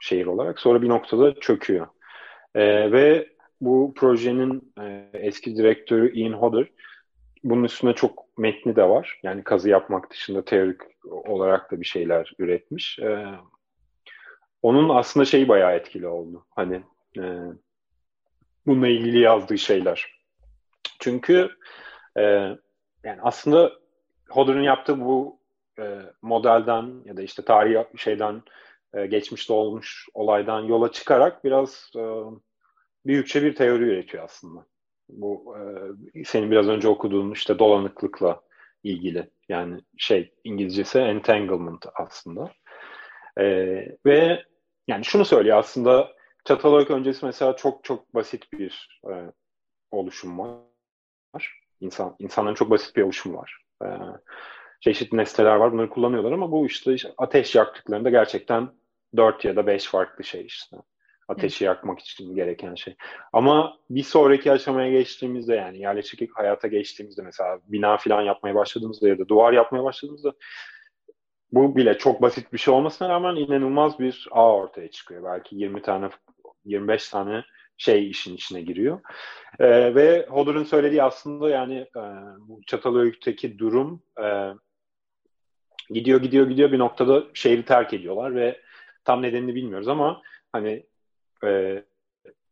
şehir 0.00 0.26
olarak. 0.26 0.60
Sonra 0.60 0.82
bir 0.82 0.88
noktada 0.88 1.40
çöküyor. 1.40 1.86
E, 2.54 2.92
ve 2.92 3.28
bu 3.60 3.94
projenin 3.96 4.72
e, 4.80 5.10
eski 5.12 5.56
direktörü 5.56 6.12
Ian 6.12 6.32
Hodder 6.32 6.66
bunun 7.44 7.64
üstüne 7.64 7.92
çok 7.92 8.38
metni 8.38 8.76
de 8.76 8.88
var. 8.88 9.20
Yani 9.22 9.44
kazı 9.44 9.68
yapmak 9.68 10.10
dışında 10.10 10.44
teorik 10.44 10.80
olarak 11.04 11.72
da 11.72 11.80
bir 11.80 11.86
şeyler 11.86 12.32
üretmiş. 12.38 12.98
E, 12.98 13.26
onun 14.62 14.88
aslında 14.88 15.24
şeyi 15.26 15.48
bayağı 15.48 15.74
etkili 15.74 16.06
oldu. 16.06 16.46
Hani 16.50 16.82
e, 17.18 17.24
bununla 18.66 18.88
ilgili 18.88 19.18
yazdığı 19.18 19.58
şeyler. 19.58 20.17
Çünkü 20.98 21.50
e, 22.16 22.22
yani 23.04 23.18
aslında 23.22 23.72
Hodder'ın 24.28 24.62
yaptığı 24.62 25.00
bu 25.00 25.40
e, 25.78 25.98
modelden 26.22 27.02
ya 27.04 27.16
da 27.16 27.22
işte 27.22 27.44
tarihi 27.44 27.98
şeyden 27.98 28.42
e, 28.94 29.06
geçmişte 29.06 29.52
olmuş 29.52 30.08
olaydan 30.14 30.60
yola 30.60 30.92
çıkarak 30.92 31.44
biraz 31.44 31.90
e, 31.96 32.02
büyükçe 33.06 33.42
bir 33.42 33.54
teori 33.54 33.84
üretiyor 33.84 34.24
aslında. 34.24 34.66
Bu 35.08 35.56
e, 36.14 36.24
senin 36.24 36.50
biraz 36.50 36.68
önce 36.68 36.88
okuduğun 36.88 37.32
işte 37.32 37.58
dolanıklıkla 37.58 38.40
ilgili 38.84 39.30
yani 39.48 39.80
şey 39.96 40.34
İngilizcesi 40.44 40.98
entanglement 40.98 41.86
aslında. 41.94 42.52
E, 43.38 43.44
ve 44.06 44.44
yani 44.88 45.04
şunu 45.04 45.24
söylüyor 45.24 45.58
aslında 45.58 46.18
Çatalhöyük 46.44 46.90
öncesi 46.90 47.26
mesela 47.26 47.56
çok 47.56 47.84
çok 47.84 48.14
basit 48.14 48.52
bir 48.52 49.00
e, 49.10 49.12
oluşum 49.90 50.38
var. 50.38 51.60
İnsan, 51.80 52.16
insanların 52.18 52.54
çok 52.54 52.70
basit 52.70 52.96
bir 52.96 53.02
oluşumu 53.02 53.38
var. 53.38 53.62
E, 53.84 53.88
çeşitli 54.80 55.16
nesneler 55.16 55.56
var 55.56 55.72
bunları 55.72 55.90
kullanıyorlar 55.90 56.32
ama 56.32 56.52
bu 56.52 56.66
işte, 56.66 56.94
işte 56.94 57.12
ateş 57.18 57.54
yaktıklarında 57.54 58.10
gerçekten 58.10 58.68
dört 59.16 59.44
ya 59.44 59.56
da 59.56 59.66
beş 59.66 59.86
farklı 59.86 60.24
şey 60.24 60.46
işte. 60.46 60.76
Ateşi 61.28 61.64
yakmak 61.64 61.98
için 61.98 62.34
gereken 62.34 62.74
şey. 62.74 62.96
Ama 63.32 63.76
bir 63.90 64.02
sonraki 64.02 64.52
aşamaya 64.52 64.90
geçtiğimizde 64.90 65.54
yani 65.54 65.78
yerleşik 65.78 66.36
hayata 66.36 66.68
geçtiğimizde 66.68 67.22
mesela 67.22 67.58
bina 67.64 67.96
falan 67.96 68.22
yapmaya 68.22 68.54
başladığımızda 68.54 69.08
ya 69.08 69.18
da 69.18 69.28
duvar 69.28 69.52
yapmaya 69.52 69.84
başladığımızda 69.84 70.32
bu 71.52 71.76
bile 71.76 71.98
çok 71.98 72.22
basit 72.22 72.52
bir 72.52 72.58
şey 72.58 72.74
olmasına 72.74 73.08
rağmen 73.08 73.36
inanılmaz 73.36 73.98
bir 73.98 74.28
ağ 74.30 74.54
ortaya 74.54 74.90
çıkıyor. 74.90 75.24
Belki 75.24 75.56
20 75.56 75.82
tane 75.82 76.10
25 76.64 77.08
tane 77.08 77.44
şey 77.78 78.10
işin 78.10 78.34
içine 78.34 78.60
giriyor. 78.62 79.00
Ee, 79.58 79.94
ve 79.94 80.26
Hodder'ın 80.30 80.64
söylediği 80.64 81.02
aslında 81.02 81.50
yani 81.50 81.78
e, 81.96 82.02
Çatalhöyük'teki 82.66 83.58
durum 83.58 84.02
e, 84.22 84.26
gidiyor 85.90 86.22
gidiyor 86.22 86.48
gidiyor 86.48 86.72
bir 86.72 86.78
noktada 86.78 87.24
şehri 87.34 87.64
terk 87.64 87.94
ediyorlar 87.94 88.34
ve 88.34 88.60
tam 89.04 89.22
nedenini 89.22 89.54
bilmiyoruz 89.54 89.88
ama 89.88 90.22
hani 90.52 90.86
e, 91.44 91.82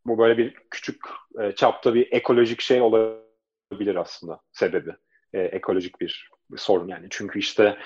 bu 0.07 0.19
böyle 0.19 0.39
bir 0.39 0.55
küçük 0.71 1.01
e, 1.41 1.53
çapta 1.53 1.95
bir 1.95 2.13
ekolojik 2.13 2.61
şey 2.61 2.81
olabilir 2.81 3.97
aslında 3.97 4.41
sebebi. 4.53 4.91
E, 5.33 5.41
ekolojik 5.41 6.01
bir, 6.01 6.31
bir 6.51 6.59
sorun 6.59 6.89
yani. 6.89 7.07
Çünkü 7.11 7.39
işte 7.39 7.79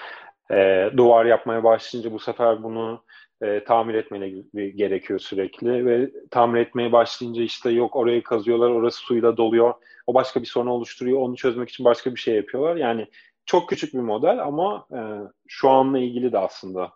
e, 0.51 0.91
duvar 0.97 1.25
yapmaya 1.25 1.65
başlayınca 1.65 2.13
bu 2.13 2.19
sefer 2.19 2.63
bunu 2.63 3.05
e, 3.43 3.65
tamir 3.65 3.95
etmeleri 3.95 4.77
gerekiyor 4.77 5.19
sürekli 5.19 5.87
ve 5.87 6.11
tamir 6.31 6.61
etmeye 6.61 6.93
başlayınca 6.93 7.43
işte 7.43 7.71
yok 7.71 7.97
orayı 7.97 8.23
kazıyorlar, 8.23 8.71
orası 8.71 8.99
suyla 8.99 9.37
doluyor. 9.37 9.75
O 10.07 10.15
başka 10.15 10.41
bir 10.41 10.47
sorun 10.47 10.67
oluşturuyor. 10.67 11.21
Onu 11.21 11.37
çözmek 11.37 11.69
için 11.69 11.85
başka 11.85 12.15
bir 12.15 12.21
şey 12.21 12.35
yapıyorlar. 12.35 12.77
Yani 12.77 13.07
çok 13.47 13.69
küçük 13.69 13.95
bir 13.95 13.99
model 13.99 14.43
ama 14.43 14.87
e, 14.93 15.01
şu 15.49 15.69
anla 15.69 15.99
ilgili 15.99 16.33
de 16.33 16.39
aslında 16.39 16.93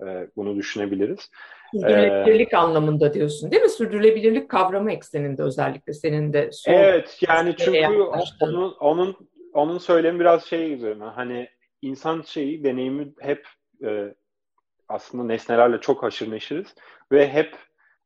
e, 0.00 0.06
bunu 0.36 0.56
düşünebiliriz. 0.56 1.30
Sürdürülebilirlik 1.72 2.52
ee, 2.52 2.56
anlamında 2.56 3.14
diyorsun 3.14 3.50
değil 3.50 3.62
mi? 3.62 3.68
Sürdürülebilirlik 3.68 4.48
kavramı 4.48 4.92
ekseninde 4.92 5.42
özellikle 5.42 5.92
senin 5.92 6.32
de. 6.32 6.50
Evet 6.66 7.18
yani 7.28 7.54
çünkü 7.58 7.86
onun, 8.40 8.74
onun, 8.80 9.16
onun 9.52 9.78
söylemi 9.78 10.20
biraz 10.20 10.44
şey 10.44 10.72
üzerine 10.72 11.04
hani 11.04 11.48
insan 11.82 12.22
şeyi 12.22 12.64
deneyimi 12.64 13.12
hep 13.20 13.46
e, 13.84 14.14
aslında 14.88 15.24
nesnelerle 15.24 15.80
çok 15.80 16.02
haşır 16.02 16.30
neşiriz 16.30 16.74
ve 17.12 17.28
hep 17.28 17.56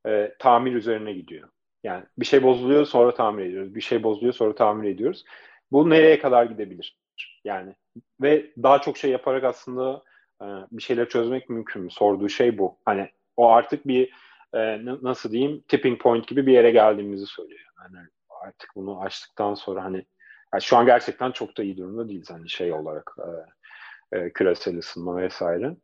e, 0.06 0.34
tamir 0.38 0.72
üzerine 0.72 1.12
gidiyor. 1.12 1.48
Yani 1.84 2.04
bir 2.18 2.26
şey 2.26 2.42
bozuluyor 2.42 2.84
sonra 2.86 3.14
tamir 3.14 3.44
ediyoruz. 3.44 3.74
Bir 3.74 3.80
şey 3.80 4.02
bozuluyor 4.02 4.32
sonra 4.32 4.54
tamir 4.54 4.88
ediyoruz. 4.88 5.24
Bu 5.72 5.90
nereye 5.90 6.18
kadar 6.18 6.44
gidebilir? 6.44 6.98
Yani 7.44 7.74
ve 8.20 8.50
daha 8.62 8.80
çok 8.80 8.98
şey 8.98 9.10
yaparak 9.10 9.44
aslında 9.44 10.02
e, 10.42 10.46
bir 10.70 10.82
şeyler 10.82 11.08
çözmek 11.08 11.48
mümkün 11.48 11.82
mü? 11.82 11.90
Sorduğu 11.90 12.28
şey 12.28 12.58
bu. 12.58 12.78
Hani 12.84 13.10
o 13.36 13.48
artık 13.50 13.86
bir 13.86 14.12
e, 14.54 14.84
nasıl 14.84 15.32
diyeyim 15.32 15.64
tipping 15.68 16.00
point 16.02 16.28
gibi 16.28 16.46
bir 16.46 16.52
yere 16.52 16.70
geldiğimizi 16.70 17.26
söylüyor. 17.26 17.60
Yani 17.82 18.06
artık 18.46 18.70
bunu 18.76 19.00
açtıktan 19.00 19.54
sonra 19.54 19.84
hani 19.84 20.06
yani 20.54 20.62
şu 20.62 20.76
an 20.76 20.86
gerçekten 20.86 21.30
çok 21.30 21.56
da 21.56 21.62
iyi 21.62 21.76
durumda 21.76 22.08
değiliz 22.08 22.30
hani 22.30 22.48
şey 22.48 22.72
olarak 22.72 23.16
e, 23.18 24.18
e, 24.18 24.32
küresel 24.32 24.78
ısınma 24.78 25.16
vesaire. 25.16 25.76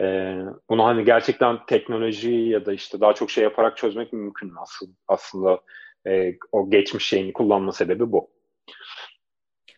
E, 0.00 0.36
bunu 0.70 0.84
hani 0.84 1.04
gerçekten 1.04 1.66
teknoloji 1.66 2.32
ya 2.32 2.66
da 2.66 2.72
işte 2.72 3.00
daha 3.00 3.14
çok 3.14 3.30
şey 3.30 3.44
yaparak 3.44 3.76
çözmek 3.76 4.12
mümkün 4.12 4.52
asıl 4.56 4.86
aslında 5.08 5.60
e, 6.06 6.34
o 6.52 6.70
geçmiş 6.70 7.06
şeyini 7.06 7.32
kullanma 7.32 7.72
sebebi 7.72 8.12
bu. 8.12 8.30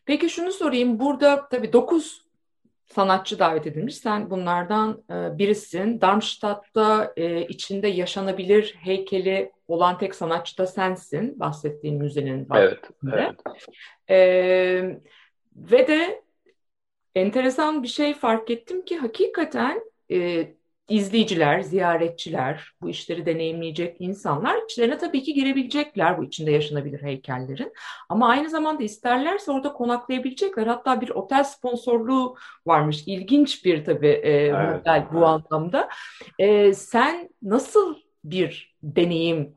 Peki 0.04 0.30
şunu 0.30 0.52
sorayım. 0.52 1.00
Burada 1.00 1.48
tabii 1.48 1.72
9 1.72 2.26
sanatçı 2.86 3.38
davet 3.38 3.66
edilmiş. 3.66 3.96
Sen 3.96 4.30
bunlardan 4.30 5.02
e, 5.10 5.38
birisin. 5.38 6.00
Darmstadt'ta 6.00 7.12
e, 7.16 7.46
içinde 7.46 7.88
yaşanabilir 7.88 8.74
heykeli 8.78 9.52
olan 9.68 9.98
tek 9.98 10.14
sanatçı 10.14 10.58
da 10.58 10.66
sensin. 10.66 11.40
Bahsettiğin 11.40 11.98
müzenin 11.98 12.48
evet, 12.54 12.90
evet. 13.12 13.34
E, 14.10 14.16
ve 15.56 15.88
de 15.88 16.22
enteresan 17.14 17.82
bir 17.82 17.88
şey 17.88 18.14
fark 18.14 18.50
ettim 18.50 18.84
ki 18.84 18.98
hakikaten 18.98 19.82
e, 20.12 20.48
izleyiciler, 20.88 21.60
ziyaretçiler, 21.60 22.70
bu 22.80 22.88
işleri 22.88 23.26
deneyimleyecek 23.26 23.96
insanlar 23.98 24.64
içlerine 24.64 24.98
tabii 24.98 25.22
ki 25.22 25.34
girebilecekler 25.34 26.18
bu 26.18 26.24
içinde 26.24 26.50
yaşanabilir 26.50 27.02
heykellerin. 27.02 27.72
Ama 28.08 28.28
aynı 28.28 28.50
zamanda 28.50 28.82
isterlerse 28.82 29.52
orada 29.52 29.72
konaklayabilecekler. 29.72 30.66
Hatta 30.66 31.00
bir 31.00 31.10
otel 31.10 31.44
sponsorluğu 31.44 32.36
varmış. 32.66 33.02
İlginç 33.06 33.64
bir 33.64 33.84
tabii 33.84 34.06
e, 34.06 34.30
evet, 34.30 34.76
model 34.76 35.06
bu 35.12 35.26
anlamda. 35.26 35.88
E, 36.38 36.74
sen 36.74 37.28
nasıl 37.42 37.94
bir 38.24 38.76
deneyim 38.82 39.54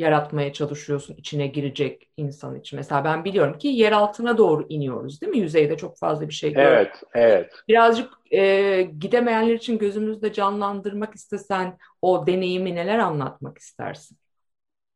yaratmaya 0.00 0.52
çalışıyorsun 0.52 1.16
içine 1.16 1.46
girecek 1.46 2.10
insan 2.16 2.60
için. 2.60 2.76
Mesela 2.76 3.04
ben 3.04 3.24
biliyorum 3.24 3.58
ki 3.58 3.68
yer 3.68 3.92
altına 3.92 4.38
doğru 4.38 4.66
iniyoruz 4.68 5.20
değil 5.20 5.30
mi? 5.30 5.38
Yüzeyde 5.38 5.76
çok 5.76 5.98
fazla 5.98 6.28
bir 6.28 6.34
şey 6.34 6.52
görüyoruz. 6.52 6.76
Evet, 6.76 7.02
evet. 7.14 7.52
Birazcık 7.68 8.12
e, 8.30 8.82
gidemeyenler 8.82 9.54
için 9.54 9.78
gözümüzde 9.78 10.32
canlandırmak 10.32 11.14
istesen 11.14 11.78
o 12.02 12.26
deneyimi 12.26 12.74
neler 12.74 12.98
anlatmak 12.98 13.58
istersin? 13.58 14.16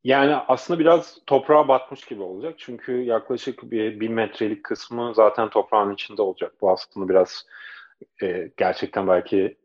Yani 0.04 0.34
aslında 0.34 0.80
biraz 0.80 1.18
toprağa 1.26 1.68
batmış 1.68 2.04
gibi 2.04 2.22
olacak. 2.22 2.54
Çünkü 2.58 2.92
yaklaşık 2.92 3.70
bir 3.70 4.00
bin 4.00 4.12
metrelik 4.12 4.64
kısmı 4.64 5.12
zaten 5.14 5.50
toprağın 5.50 5.94
içinde 5.94 6.22
olacak. 6.22 6.52
Bu 6.60 6.70
aslında 6.70 7.08
biraz 7.08 7.46
e, 8.22 8.50
gerçekten 8.56 9.08
belki 9.08 9.56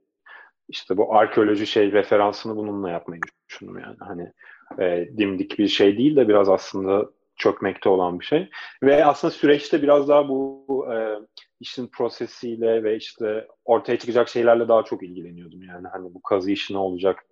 işte 0.69 0.97
bu 0.97 1.15
arkeoloji 1.15 1.67
şey 1.67 1.91
referansını 1.91 2.55
bununla 2.55 2.89
yapmayı 2.89 3.21
düşündüm 3.49 3.79
yani. 3.79 3.95
Hani 3.99 4.31
e, 4.79 5.09
dimdik 5.17 5.59
bir 5.59 5.67
şey 5.67 5.97
değil 5.97 6.15
de 6.15 6.27
biraz 6.27 6.49
aslında 6.49 7.09
çökmekte 7.35 7.89
olan 7.89 8.19
bir 8.19 8.25
şey. 8.25 8.49
Ve 8.83 9.05
aslında 9.05 9.31
süreçte 9.31 9.81
biraz 9.81 10.07
daha 10.07 10.29
bu 10.29 10.65
e, 10.93 11.15
işin 11.59 11.87
prosesiyle 11.87 12.83
ve 12.83 12.95
işte 12.95 13.47
ortaya 13.65 13.99
çıkacak 13.99 14.29
şeylerle 14.29 14.67
daha 14.67 14.83
çok 14.83 15.03
ilgileniyordum. 15.03 15.63
Yani 15.63 15.87
hani 15.87 16.13
bu 16.13 16.21
kazı 16.21 16.51
işi 16.51 16.73
ne 16.73 16.77
olacak? 16.77 17.25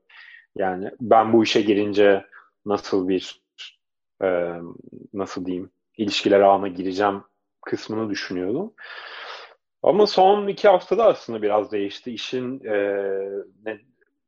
Yani 0.55 0.91
ben 1.01 1.33
bu 1.33 1.43
işe 1.43 1.61
girince 1.61 2.25
nasıl 2.65 3.07
bir 3.07 3.41
e, 4.23 4.51
nasıl 5.13 5.45
diyeyim 5.45 5.69
ilişkiler 5.97 6.39
ağına 6.39 6.67
gireceğim 6.67 7.23
kısmını 7.65 8.09
düşünüyordum. 8.09 8.73
Ama 9.83 10.07
son 10.07 10.47
iki 10.47 10.67
haftada 10.67 11.05
aslında 11.05 11.41
biraz 11.41 11.71
değişti. 11.71 12.11
İşin 12.11 12.65
e, 12.65 12.75
ne, 13.65 13.79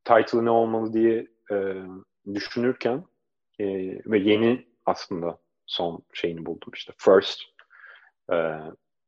title'ı 0.05 0.45
ne 0.45 0.49
olmalı 0.49 0.93
diye 0.93 1.27
e, 1.51 1.75
düşünürken 2.33 3.03
e, 3.59 3.65
ve 4.05 4.19
yeni 4.19 4.67
aslında 4.85 5.39
son 5.65 6.03
şeyini 6.13 6.45
buldum 6.45 6.71
işte. 6.73 6.93
First 6.97 7.41
e, 8.31 8.57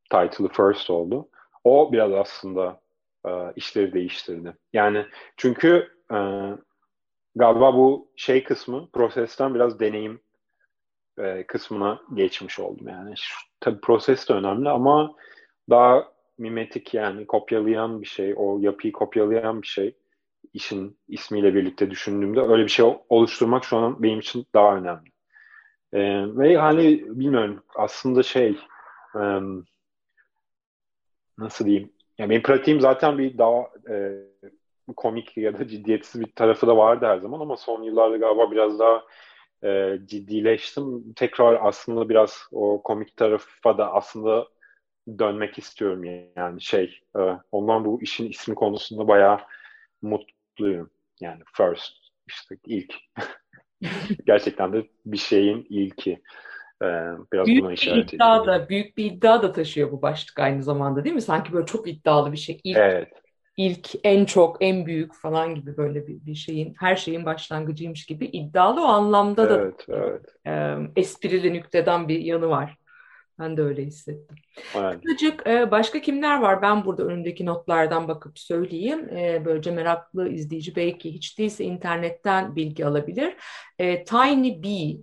title'ı 0.10 0.48
First 0.48 0.90
oldu. 0.90 1.30
O 1.64 1.92
biraz 1.92 2.12
aslında 2.12 2.82
e, 3.26 3.54
işleri 3.56 3.94
değiştirdi. 3.94 4.54
Yani 4.74 5.06
çünkü 5.38 5.92
e, 6.12 6.18
galiba 7.36 7.76
bu 7.76 8.12
şey 8.16 8.44
kısmı 8.44 8.90
prosesten 8.94 9.56
biraz 9.56 9.80
deneyim 9.80 10.22
e, 11.18 11.48
kısmına 11.48 12.02
geçmiş 12.14 12.60
oldum. 12.60 12.88
Yani 12.88 13.14
şu, 13.18 13.36
tabii 13.60 13.82
proses 13.82 14.30
de 14.30 14.34
önemli 14.34 14.70
ama 14.70 15.16
daha 15.70 16.12
mimetik 16.38 16.94
yani 16.94 17.28
kopyalayan 17.28 18.02
bir 18.02 18.08
şey, 18.08 18.34
o 18.38 18.60
yapıyı 18.60 18.94
kopyalayan 18.94 19.62
bir 19.62 19.68
şey 19.68 19.96
işin 20.54 20.98
ismiyle 21.08 21.56
birlikte 21.56 21.92
düşündüğümde 21.92 22.42
öyle 22.42 22.64
bir 22.64 22.70
şey 22.70 22.86
oluşturmak 23.10 23.66
şu 23.66 23.78
an 23.78 24.04
benim 24.04 24.20
için 24.20 24.46
daha 24.54 24.78
önemli. 24.78 25.12
E, 25.94 26.00
ve 26.38 26.58
hani 26.58 27.04
bilmiyorum 27.20 27.64
aslında 27.76 28.24
şey 28.24 28.58
e, 29.16 29.40
nasıl 31.38 31.66
diyeyim 31.66 31.92
yani 32.18 32.30
benim 32.30 32.42
pratiğim 32.42 32.82
zaten 32.82 33.18
bir 33.18 33.38
daha 33.38 33.70
e, 33.90 34.12
komik 34.96 35.38
ya 35.38 35.60
da 35.60 35.68
ciddiyetsiz 35.68 36.22
bir 36.22 36.32
tarafı 36.32 36.68
da 36.68 36.78
vardı 36.78 37.06
her 37.06 37.18
zaman 37.18 37.40
ama 37.40 37.58
son 37.58 37.84
yıllarda 37.84 38.18
galiba 38.18 38.52
biraz 38.52 38.80
daha 38.80 39.04
e, 39.64 40.00
ciddileştim. 40.06 41.14
Tekrar 41.14 41.60
aslında 41.62 42.10
biraz 42.10 42.40
o 42.52 42.84
komik 42.84 43.18
tarafa 43.18 43.78
da 43.78 43.94
aslında 43.94 44.48
dönmek 45.20 45.58
istiyorum 45.58 46.04
yani 46.36 46.62
şey 46.62 47.00
e, 47.18 47.22
ondan 47.52 47.86
bu 47.86 48.02
işin 48.02 48.30
ismi 48.30 48.56
konusunda 48.56 49.08
bayağı 49.08 49.40
mutluyum. 50.52 50.90
Yani 51.22 51.42
first 51.58 51.94
işte 52.28 52.56
ilk 52.66 52.94
gerçekten 54.26 54.74
de 54.74 54.88
bir 55.06 55.18
şeyin 55.18 55.68
ilki. 55.70 56.12
Ee, 56.84 56.86
biraz 57.34 57.48
büyük 57.48 57.64
buna 57.64 57.74
bir 57.78 57.78
işaret 57.78 58.14
iddia 58.14 58.38
ediyor. 58.42 58.48
da 58.48 58.70
büyük 58.70 58.98
bir 58.98 59.06
iddia 59.06 59.44
da 59.44 59.52
taşıyor 59.52 59.92
bu 59.92 60.02
başlık 60.02 60.40
aynı 60.40 60.64
zamanda 60.64 61.04
değil 61.04 61.16
mi? 61.16 61.22
Sanki 61.22 61.54
böyle 61.54 61.66
çok 61.66 61.88
iddialı 61.88 62.32
bir 62.32 62.38
şey. 62.38 62.62
İlk, 62.64 62.78
Evet, 62.78 63.10
ilk 63.58 63.90
en 64.04 64.26
çok, 64.26 64.58
en 64.62 64.86
büyük 64.86 65.16
falan 65.16 65.56
gibi 65.56 65.78
böyle 65.78 66.08
bir, 66.08 66.26
bir 66.26 66.36
şeyin, 66.36 66.76
her 66.80 66.96
şeyin 66.96 67.26
başlangıcıymış 67.26 68.06
gibi 68.06 68.26
iddialı 68.26 68.82
o 68.82 68.86
anlamda 68.86 69.50
da 69.50 69.62
evet, 69.62 69.86
evet. 69.90 70.26
e, 70.48 70.78
esprili 71.02 71.54
nükteden 71.54 72.08
bir 72.08 72.20
yanı 72.20 72.50
var. 72.50 72.78
Ben 73.42 73.58
de 73.58 73.62
öyle 73.62 73.86
hissettim. 73.86 74.38
evet. 74.76 75.00
Kısacık 75.04 75.48
e, 75.48 75.72
başka 75.72 76.02
kimler 76.02 76.42
var? 76.42 76.62
Ben 76.62 76.86
burada 76.86 77.04
önümdeki 77.04 77.46
notlardan 77.46 78.08
bakıp 78.08 78.40
söyleyeyim. 78.40 79.10
E, 79.18 79.46
böylece 79.46 79.72
meraklı 79.72 80.30
izleyici 80.30 80.76
belki 80.76 81.14
hiç 81.14 81.40
değilse 81.40 81.64
internetten 81.64 82.56
bilgi 82.56 82.86
alabilir. 82.86 83.36
E, 83.80 84.04
tinybee.org 84.04 85.02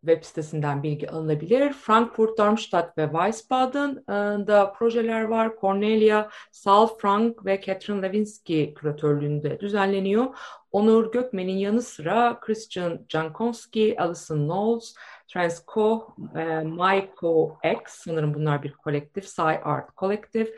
web 0.00 0.24
sitesinden 0.24 0.82
bilgi 0.82 1.10
alınabilir. 1.10 1.72
Frankfurt, 1.72 2.38
Darmstadt 2.38 2.98
ve 2.98 3.10
Wiesbaden'da 3.12 4.72
projeler 4.72 5.22
var. 5.22 5.52
Cornelia 5.60 6.28
Saalfrank 6.52 7.46
ve 7.46 7.60
Catherine 7.60 8.02
Lewinsky 8.02 8.74
küratörlüğünde 8.74 9.60
düzenleniyor. 9.60 10.26
Onur 10.72 11.12
Gökmen'in 11.12 11.56
yanı 11.56 11.82
sıra 11.82 12.40
Christian 12.40 13.06
Jankowski, 13.08 14.00
Alison 14.00 14.48
Knowles, 14.48 14.94
Transco, 15.32 16.14
e, 16.36 16.44
Maiko 16.60 17.58
X, 17.64 17.82
sanırım 17.86 18.34
bunlar 18.34 18.62
bir 18.62 18.72
kolektif, 18.72 19.28
Sci 19.28 19.42
Art 19.42 19.96
Collective, 19.96 20.50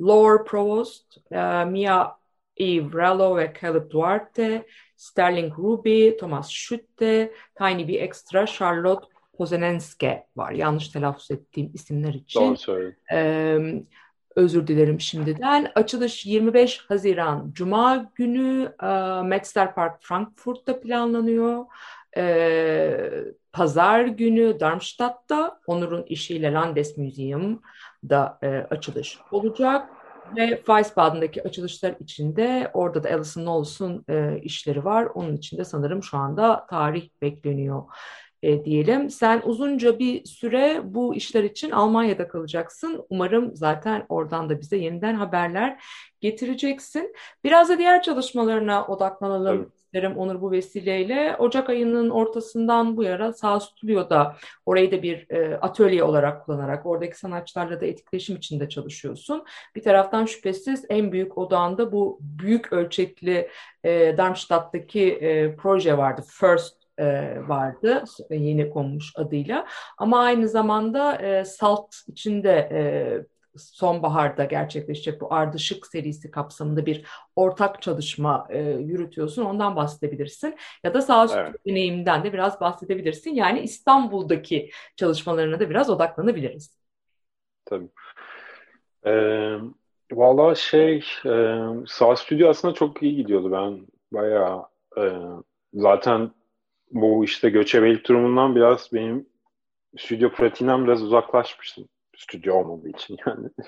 Lore 0.00 0.44
Provost, 0.44 1.16
e, 1.30 1.64
Mia 1.64 2.18
Ivrello 2.60 3.36
ve 3.36 3.52
Caleb 3.60 3.90
Duarte, 3.90 4.66
Sterling 4.96 5.58
Ruby, 5.58 6.10
Thomas 6.16 6.50
Schütte, 6.50 7.32
Tiny 7.58 7.88
B 7.88 7.92
Extra, 7.92 8.46
Charlotte 8.46 9.06
Pozenenske 9.38 10.26
var. 10.36 10.52
Yanlış 10.52 10.88
telaffuz 10.88 11.30
ettiğim 11.30 11.70
isimler 11.74 12.14
için. 12.14 12.40
Doğru 12.40 12.56
söyledin. 12.56 12.96
Ee, 13.12 13.58
özür 14.36 14.66
dilerim 14.66 15.00
şimdiden. 15.00 15.72
Açılış 15.74 16.26
25 16.26 16.78
Haziran 16.88 17.50
Cuma 17.52 18.12
günü 18.14 18.72
e, 18.82 19.22
Metzler 19.22 19.74
Park 19.74 20.02
Frankfurt'ta 20.02 20.80
planlanıyor. 20.80 21.64
Ee, 22.16 23.10
Pazar 23.52 24.04
günü 24.04 24.60
Darmstadt'ta 24.60 25.60
Onur'un 25.66 26.02
işiyle 26.02 26.52
Landesmuseum'da 26.52 28.38
e, 28.42 28.46
açılış 28.48 29.18
olacak. 29.30 29.90
Ve 30.36 30.56
Wiesbaden'daki 30.56 31.42
açılışlar 31.42 31.94
içinde 32.00 32.70
orada 32.74 33.04
da 33.04 33.10
Alison 33.10 33.42
Knowles'un 33.42 34.04
e, 34.08 34.40
işleri 34.42 34.84
var. 34.84 35.08
Onun 35.14 35.36
için 35.36 35.58
de 35.58 35.64
sanırım 35.64 36.02
şu 36.02 36.16
anda 36.16 36.66
tarih 36.66 37.08
bekleniyor 37.22 37.82
e, 38.42 38.64
diyelim. 38.64 39.10
Sen 39.10 39.42
uzunca 39.44 39.98
bir 39.98 40.24
süre 40.24 40.80
bu 40.84 41.14
işler 41.14 41.44
için 41.44 41.70
Almanya'da 41.70 42.28
kalacaksın. 42.28 43.06
Umarım 43.10 43.56
zaten 43.56 44.06
oradan 44.08 44.48
da 44.48 44.60
bize 44.60 44.76
yeniden 44.76 45.14
haberler 45.14 45.82
getireceksin. 46.20 47.14
Biraz 47.44 47.68
da 47.68 47.78
diğer 47.78 48.02
çalışmalarına 48.02 48.86
odaklanalım. 48.86 49.72
İsterim 49.88 50.16
Onur 50.16 50.40
bu 50.40 50.50
vesileyle. 50.50 51.36
Ocak 51.38 51.70
ayının 51.70 52.10
ortasından 52.10 52.96
bu 52.96 53.02
yana 53.02 53.32
Sağ 53.32 53.60
Stüdyo'da 53.60 54.36
orayı 54.66 54.92
da 54.92 55.02
bir 55.02 55.30
e, 55.30 55.56
atölye 55.56 56.02
olarak 56.04 56.44
kullanarak 56.44 56.86
oradaki 56.86 57.18
sanatçılarla 57.18 57.80
da 57.80 57.86
etkileşim 57.86 58.36
içinde 58.36 58.68
çalışıyorsun. 58.68 59.44
Bir 59.76 59.82
taraftan 59.82 60.24
şüphesiz 60.24 60.84
en 60.88 61.12
büyük 61.12 61.38
odağında 61.38 61.92
bu 61.92 62.18
büyük 62.20 62.72
ölçekli 62.72 63.48
e, 63.84 64.14
Darmstadt'taki 64.16 65.12
e, 65.12 65.56
proje 65.56 65.98
vardı. 65.98 66.22
First 66.40 66.74
e, 66.98 67.36
vardı 67.48 68.04
yeni 68.30 68.70
konmuş 68.70 69.12
adıyla 69.16 69.66
ama 69.98 70.20
aynı 70.20 70.48
zamanda 70.48 71.16
e, 71.16 71.44
Salt 71.44 71.94
içinde 72.08 72.68
e, 72.72 72.80
sonbaharda 73.58 74.44
gerçekleşecek 74.44 75.20
bu 75.20 75.34
Ardışık 75.34 75.86
serisi 75.86 76.30
kapsamında 76.30 76.86
bir 76.86 77.04
ortak 77.36 77.82
çalışma 77.82 78.46
e, 78.50 78.62
yürütüyorsun. 78.62 79.44
Ondan 79.44 79.76
bahsedebilirsin. 79.76 80.56
Ya 80.84 80.94
da 80.94 81.02
sağ 81.02 81.26
Evet. 81.36 81.66
deneyiminden 81.66 82.24
de 82.24 82.32
biraz 82.32 82.60
bahsedebilirsin. 82.60 83.30
Yani 83.30 83.60
İstanbul'daki 83.60 84.70
çalışmalarına 84.96 85.60
da 85.60 85.70
biraz 85.70 85.90
odaklanabiliriz. 85.90 86.78
Tabii. 87.64 87.88
Ee, 89.06 89.58
Valla 90.12 90.54
şey, 90.54 91.04
e, 91.26 91.58
Sağ 91.86 92.16
Stüdyo 92.16 92.48
aslında 92.48 92.74
çok 92.74 93.02
iyi 93.02 93.16
gidiyordu. 93.16 93.52
Ben 93.52 93.86
bayağı 94.12 94.66
e, 94.98 95.02
zaten 95.74 96.30
bu 96.90 97.24
işte 97.24 97.50
göçebelik 97.50 98.08
durumundan 98.08 98.56
biraz 98.56 98.92
benim 98.92 99.26
stüdyo 99.98 100.30
pratiğinden 100.30 100.84
biraz 100.84 101.02
uzaklaşmıştım. 101.02 101.88
Stüdyo 102.18 102.54
olmadığı 102.54 102.88
için 102.88 103.16
yani. 103.26 103.48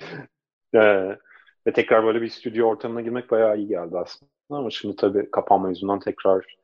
Ee, 0.75 1.19
ve 1.67 1.73
tekrar 1.73 2.05
böyle 2.05 2.23
bir 2.23 2.29
stüdyo 2.29 2.67
ortamına 2.69 3.01
girmek 3.01 3.31
bayağı 3.31 3.59
iyi 3.59 3.69
geldi 3.69 3.99
aslında. 3.99 4.31
Ama 4.51 4.71
şimdi 4.71 4.97
tabii 4.97 5.31
kapanma 5.31 5.69
yüzünden 5.69 5.99
tekrar 6.01 6.57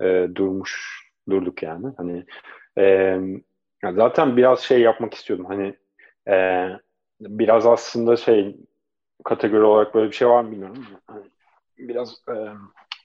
e, 0.00 0.28
durmuş 0.34 1.02
durduk 1.30 1.62
yani. 1.62 1.86
Hani 1.96 2.26
e, 2.78 3.18
zaten 3.94 4.36
biraz 4.36 4.60
şey 4.60 4.80
yapmak 4.80 5.14
istiyordum. 5.14 5.46
Hani 5.46 5.76
e, 6.28 6.68
biraz 7.20 7.66
aslında 7.66 8.16
şey 8.16 8.56
kategori 9.24 9.62
olarak 9.62 9.94
böyle 9.94 10.10
bir 10.10 10.16
şey 10.16 10.28
var 10.28 10.44
mı 10.44 10.50
bilmiyorum. 10.52 10.86
Hani 11.06 11.24
biraz 11.78 12.22
e, 12.28 12.34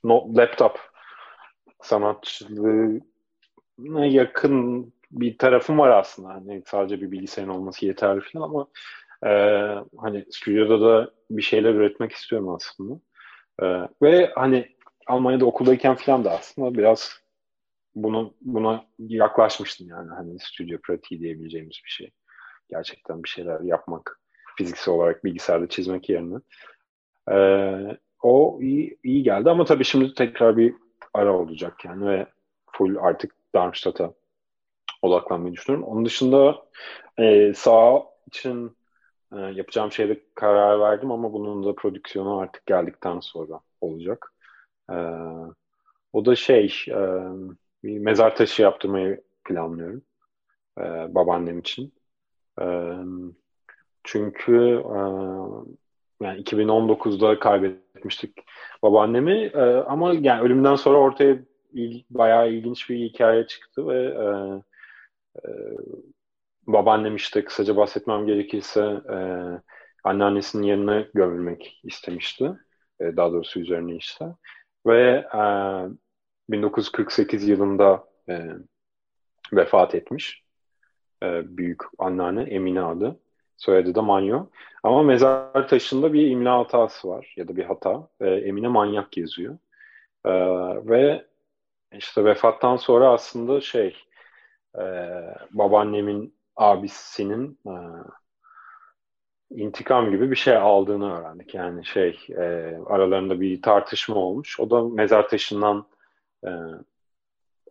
no, 0.03 0.35
laptop 0.37 0.79
sanatçılığına 1.81 3.01
yakın 4.05 4.93
bir 5.11 5.37
tarafım 5.37 5.79
var 5.79 5.89
aslında. 5.89 6.29
Hani 6.29 6.63
sadece 6.65 7.01
bir 7.01 7.11
bilgisayarın 7.11 7.51
olması 7.51 7.85
yeterli 7.85 8.21
falan 8.21 8.43
ama 8.43 8.67
e, 9.25 9.31
hani 9.97 10.25
stüdyoda 10.31 10.81
da 10.81 11.11
bir 11.29 11.41
şeyler 11.41 11.73
üretmek 11.73 12.11
istiyorum 12.11 12.49
aslında. 12.49 12.99
E, 13.61 13.65
ve 14.01 14.31
hani 14.35 14.75
Almanya'da 15.07 15.45
okuldayken 15.45 15.95
falan 15.95 16.25
da 16.25 16.31
aslında 16.31 16.77
biraz 16.77 17.19
bunu 17.95 18.33
buna 18.41 18.85
yaklaşmıştım 18.99 19.87
yani 19.89 20.09
hani 20.09 20.39
stüdyo 20.39 20.77
pratiği 20.83 21.21
diyebileceğimiz 21.21 21.81
bir 21.85 21.89
şey. 21.89 22.11
Gerçekten 22.69 23.23
bir 23.23 23.29
şeyler 23.29 23.61
yapmak 23.61 24.19
fiziksel 24.57 24.93
olarak 24.93 25.23
bilgisayarda 25.23 25.69
çizmek 25.69 26.09
yerine. 26.09 26.37
E, 27.31 27.37
o 28.23 28.59
iyi, 28.61 28.97
iyi 29.03 29.23
geldi 29.23 29.49
ama 29.49 29.65
tabii 29.65 29.83
şimdi 29.83 30.13
tekrar 30.13 30.57
bir 30.57 30.75
ara 31.13 31.37
olacak 31.37 31.85
yani 31.85 32.05
ve 32.05 32.27
full 32.71 32.95
artık 32.95 33.35
Darmstadt'a 33.55 34.13
odaklanmayı 35.01 35.53
düşünüyorum. 35.53 35.87
Onun 35.87 36.05
dışında 36.05 36.65
e, 37.19 37.53
sağ 37.53 38.03
için 38.27 38.77
e, 39.33 39.39
yapacağım 39.39 39.91
şeyde 39.91 40.21
karar 40.35 40.79
verdim 40.79 41.11
ama 41.11 41.33
bunun 41.33 41.65
da 41.65 41.75
prodüksiyonu 41.75 42.37
artık 42.37 42.65
geldikten 42.65 43.19
sonra 43.19 43.59
olacak. 43.81 44.33
E, 44.91 44.95
o 46.13 46.25
da 46.25 46.35
şey 46.35 46.65
e, 46.87 46.99
bir 47.83 47.99
mezar 47.99 48.35
taşı 48.35 48.61
yaptırmayı 48.61 49.21
planlıyorum 49.45 50.01
e, 50.79 50.83
babaannem 51.15 51.59
için. 51.59 51.93
E, 52.61 52.65
çünkü 54.03 54.83
e, 54.95 54.99
yani 56.21 56.41
2019'da 56.41 57.39
kaybetmiştik 57.39 58.45
babaannemi 58.83 59.33
e, 59.33 59.61
ama 59.87 60.13
yani 60.13 60.41
ölümden 60.41 60.75
sonra 60.75 60.97
ortaya 60.97 61.39
il, 61.73 62.03
bayağı 62.09 62.51
ilginç 62.51 62.89
bir 62.89 62.97
hikaye 62.97 63.47
çıktı 63.47 63.87
ve 63.87 64.03
e, 64.03 64.25
e, 65.37 65.49
babaannem 66.67 67.15
işte 67.15 67.43
kısaca 67.43 67.75
bahsetmem 67.75 68.25
gerekirse 68.25 68.81
e, 69.09 69.17
anneannesinin 70.03 70.63
yerine 70.63 71.07
gömülmek 71.13 71.79
istemişti. 71.83 72.51
E, 72.99 73.17
daha 73.17 73.31
doğrusu 73.31 73.59
üzerine 73.59 73.95
işte. 73.95 74.25
Ve 74.87 75.25
e, 75.33 75.41
1948 76.49 77.47
yılında 77.47 78.07
e, 78.29 78.45
vefat 79.53 79.95
etmiş. 79.95 80.43
E, 81.23 81.57
büyük 81.57 81.81
anneanne 81.97 82.41
Emine 82.43 82.81
adı. 82.81 83.19
Soyadı 83.57 83.95
da 83.95 84.01
Manyo. 84.01 84.45
Ama 84.83 85.03
mezar 85.03 85.67
taşında 85.67 86.13
bir 86.13 86.27
imla 86.27 86.59
hatası 86.59 87.07
var 87.07 87.33
ya 87.37 87.47
da 87.47 87.55
bir 87.55 87.63
hata. 87.63 88.07
E, 88.21 88.27
Emine 88.29 88.67
Manyak 88.67 89.17
yazıyor. 89.17 89.57
E, 90.25 90.31
ve 90.89 91.25
işte 91.97 92.25
vefattan 92.25 92.77
sonra 92.77 93.09
aslında 93.09 93.61
şey 93.61 93.95
e, 94.79 94.85
babaannemin 95.51 96.35
abisinin 96.55 97.59
e, 97.67 97.73
intikam 99.49 100.11
gibi 100.11 100.31
bir 100.31 100.35
şey 100.35 100.57
aldığını 100.57 101.19
öğrendik. 101.19 101.53
Yani 101.53 101.85
şey 101.85 102.19
e, 102.29 102.77
aralarında 102.85 103.41
bir 103.41 103.61
tartışma 103.61 104.15
olmuş. 104.15 104.59
O 104.59 104.69
da 104.69 104.83
mezar 104.83 105.29
taşından 105.29 105.87
e, 106.45 106.49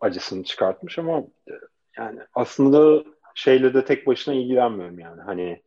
acısını 0.01 0.43
çıkartmış 0.43 0.99
ama 0.99 1.17
e, 1.19 1.53
yani 1.97 2.19
aslında 2.33 3.03
şeyle 3.35 3.73
de 3.73 3.85
tek 3.85 4.07
başına 4.07 4.33
ilgilenmiyorum 4.33 4.99
yani. 4.99 5.21
Hani 5.21 5.61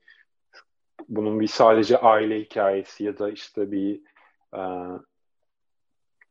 bunun 1.09 1.41
bir 1.41 1.47
sadece 1.47 1.99
aile 1.99 2.41
hikayesi 2.41 3.05
ya 3.05 3.19
da 3.19 3.31
işte 3.31 3.73
bir 3.73 4.01
e, 4.55 4.63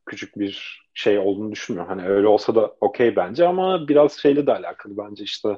küçük 0.05 0.39
bir 0.39 0.81
şey 0.93 1.19
olduğunu 1.19 1.51
düşünmüyorum. 1.51 1.89
Hani 1.97 2.09
öyle 2.09 2.27
olsa 2.27 2.55
da 2.55 2.75
okey 2.81 3.15
bence 3.15 3.47
ama 3.47 3.87
biraz 3.87 4.13
şeyle 4.13 4.47
de 4.47 4.53
alakalı 4.53 4.97
bence 4.97 5.23
işte 5.23 5.57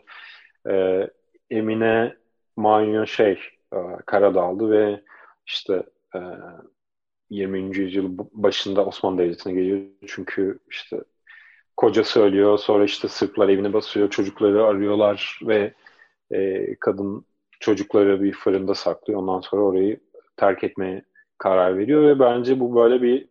e, 0.69 1.07
Emine 1.51 2.15
Manyo 2.55 3.05
şey 3.05 3.39
e, 3.73 3.77
Karadağlı 4.05 4.71
ve 4.71 5.01
işte 5.45 5.83
e, 6.15 6.19
20. 7.29 7.77
yüzyıl 7.77 8.17
başında 8.31 8.85
Osmanlı 8.85 9.17
Devleti'ne 9.17 9.53
geliyor. 9.53 9.79
Çünkü 10.07 10.59
işte 10.69 10.97
kocası 11.77 12.21
ölüyor. 12.21 12.57
Sonra 12.57 12.83
işte 12.83 13.07
Sırplar 13.07 13.49
evini 13.49 13.73
basıyor. 13.73 14.09
Çocukları 14.09 14.65
arıyorlar 14.65 15.39
ve 15.43 15.73
e, 16.31 16.75
kadın 16.79 17.25
çocukları 17.59 18.23
bir 18.23 18.33
fırında 18.33 18.75
saklıyor. 18.75 19.19
Ondan 19.19 19.39
sonra 19.39 19.61
orayı 19.61 19.99
terk 20.37 20.63
etmeye 20.63 21.03
karar 21.37 21.77
veriyor 21.77 22.03
ve 22.03 22.19
bence 22.19 22.59
bu 22.59 22.75
böyle 22.75 23.01
bir 23.01 23.27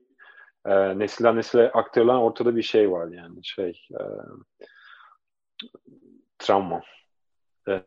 e, 0.66 0.98
nesilden 0.98 1.36
nesile 1.36 1.72
aktarılan 1.72 2.22
ortada 2.22 2.56
bir 2.56 2.62
şey 2.62 2.90
var 2.90 3.08
yani 3.08 3.44
şey 3.44 3.82
e, 3.90 4.02
travma. 6.38 6.82
E, 7.68 7.72
e, 7.72 7.82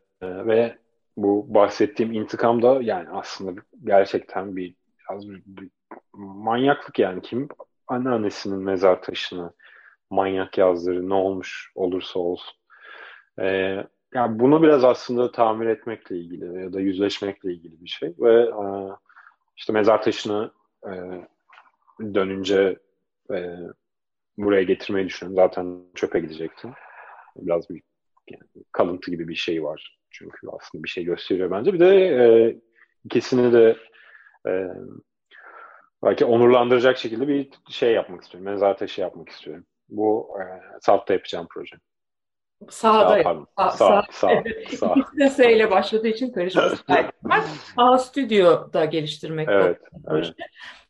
ve 0.46 0.78
bu 1.16 1.54
bahsettiğim 1.54 2.12
intikam 2.12 2.62
da 2.62 2.78
yani 2.82 3.08
aslında 3.10 3.60
gerçekten 3.84 4.56
bir 4.56 4.74
biraz 4.98 5.28
bir, 5.28 5.42
bir 5.46 5.70
manyaklık 6.14 6.98
yani. 6.98 7.22
Kim 7.22 7.48
anneannesinin 7.86 8.58
mezar 8.58 9.02
taşını 9.02 9.52
manyak 10.10 10.58
yazdırır 10.58 11.08
ne 11.08 11.14
olmuş 11.14 11.72
olursa 11.74 12.18
olsun. 12.18 12.54
Ee, 13.40 13.86
yani 14.14 14.38
bunu 14.38 14.62
biraz 14.62 14.84
aslında 14.84 15.32
tamir 15.32 15.66
etmekle 15.66 16.16
ilgili 16.16 16.62
ya 16.62 16.72
da 16.72 16.80
yüzleşmekle 16.80 17.52
ilgili 17.52 17.80
bir 17.80 17.88
şey. 17.88 18.14
Ve 18.18 18.42
e, 18.42 18.64
işte 19.56 19.72
mezar 19.72 20.02
taşını 20.02 20.50
e, 20.86 20.92
dönünce 22.00 22.78
e, 23.34 23.56
buraya 24.38 24.62
getirmeyi 24.62 25.06
düşünüyorum. 25.06 25.36
Zaten 25.36 25.82
çöpe 25.94 26.20
gidecektim. 26.20 26.72
Biraz 27.36 27.70
bir 27.70 27.82
yani, 28.30 28.64
kalıntı 28.72 29.10
gibi 29.10 29.28
bir 29.28 29.34
şey 29.34 29.64
var. 29.64 29.98
Çünkü 30.10 30.48
aslında 30.48 30.84
bir 30.84 30.88
şey 30.88 31.04
gösteriyor 31.04 31.50
bence. 31.50 31.72
Bir 31.72 31.80
de 31.80 31.96
e, 31.96 32.56
ikisini 33.04 33.52
de 33.52 33.76
e, 34.48 34.68
belki 36.04 36.24
onurlandıracak 36.24 36.98
şekilde 36.98 37.28
bir 37.28 37.50
şey 37.70 37.92
yapmak 37.92 38.22
istiyorum. 38.22 38.50
Mezar 38.50 38.78
taşı 38.78 39.00
yapmak 39.00 39.28
istiyorum. 39.28 39.64
Bu 39.88 40.38
e, 40.40 40.44
Salt'ta 40.80 41.12
yapacağım 41.12 41.46
proje. 41.50 41.76
Sağda. 42.70 43.22
Sağ. 43.22 43.70
Sağ, 43.70 43.70
Sağ, 43.70 44.02
sağ. 44.10 44.32
Evet. 44.32 44.68
sağ. 44.74 44.94
İkisi 44.96 45.18
de 45.18 45.28
S 45.28 45.56
ile 45.56 45.70
başladığı 45.70 46.08
için 46.08 46.32
karışması 46.32 46.76
var. 46.88 47.44
Sağ 47.76 47.98
Stüdyo'da 47.98 48.84
geliştirmek 48.84 49.48
Evet, 49.50 49.80
bu 49.92 50.02
proje. 50.02 50.32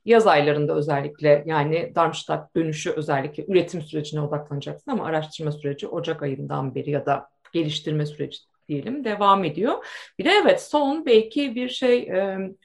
Yaz 0.07 0.27
aylarında 0.27 0.75
özellikle 0.75 1.43
yani 1.47 1.93
Darmstadt 1.95 2.57
dönüşü 2.57 2.91
özellikle 2.91 3.45
üretim 3.49 3.83
sürecine 3.83 4.21
odaklanacaksın 4.21 4.91
ama 4.91 5.05
araştırma 5.05 5.53
süreci 5.53 5.87
Ocak 5.89 6.23
ayından 6.23 6.75
beri 6.75 6.91
ya 6.91 7.07
da 7.07 7.29
geliştirme 7.53 8.07
süreci 8.07 8.39
diyelim 8.69 9.05
devam 9.05 9.45
ediyor. 9.45 9.87
Bir 10.19 10.25
de 10.25 10.31
evet 10.43 10.63
son 10.63 11.07
belki 11.07 11.55
bir 11.55 11.69
şey 11.69 12.11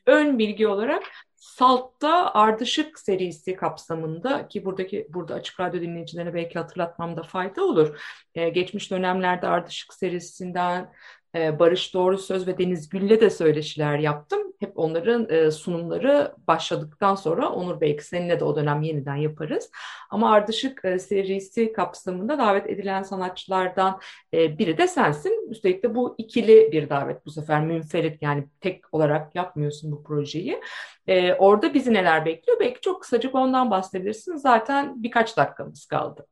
ön 0.05 0.39
bilgi 0.39 0.67
olarak 0.67 1.03
Salt'ta 1.35 2.33
Ardışık 2.33 2.99
serisi 2.99 3.55
kapsamında 3.55 4.47
ki 4.47 4.65
buradaki 4.65 5.07
burada 5.09 5.33
Açık 5.33 5.59
Radyo 5.59 5.81
dinleyicilerine 5.81 6.33
belki 6.33 6.59
hatırlatmamda 6.59 7.23
fayda 7.23 7.63
olur. 7.63 8.01
Ee, 8.35 8.49
geçmiş 8.49 8.91
dönemlerde 8.91 9.47
Ardışık 9.47 9.93
serisinden 9.93 10.93
e, 11.35 11.59
Barış 11.59 11.93
Doğru 11.93 12.17
Söz 12.17 12.47
ve 12.47 12.57
Deniz 12.57 12.89
Gül'le 12.89 13.21
de 13.21 13.29
söyleşiler 13.29 13.97
yaptım. 13.97 14.41
Hep 14.59 14.79
onların 14.79 15.29
e, 15.29 15.51
sunumları 15.51 16.35
başladıktan 16.47 17.15
sonra 17.15 17.49
Onur 17.49 17.81
belki 17.81 18.05
seninle 18.05 18.39
de 18.39 18.43
o 18.43 18.55
dönem 18.55 18.81
yeniden 18.81 19.15
yaparız. 19.15 19.71
Ama 20.09 20.31
Ardışık 20.31 20.85
e, 20.85 20.99
serisi 20.99 21.73
kapsamında 21.73 22.37
davet 22.37 22.69
edilen 22.69 23.03
sanatçılardan 23.03 23.99
e, 24.33 24.57
biri 24.57 24.77
de 24.77 24.87
sensin. 24.87 25.49
Üstelik 25.51 25.83
de 25.83 25.95
bu 25.95 26.15
ikili 26.17 26.71
bir 26.71 26.89
davet 26.89 27.25
bu 27.25 27.31
sefer 27.31 27.61
münferit 27.61 28.21
yani 28.21 28.47
tek 28.61 28.93
olarak 28.93 29.35
yapmıyorsun 29.35 29.91
bu 29.91 30.03
projeyi. 30.03 30.61
E, 31.07 31.33
orada 31.33 31.73
bizi 31.73 31.93
neler 31.93 32.25
bekliyor? 32.25 32.59
Belki 32.59 32.81
çok 32.81 33.01
kısacık 33.01 33.35
ondan 33.35 33.71
bahsedebilirsin. 33.71 34.35
Zaten 34.35 35.03
birkaç 35.03 35.37
dakikamız 35.37 35.85
kaldı. 35.85 36.27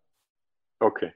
Okey. 0.82 1.12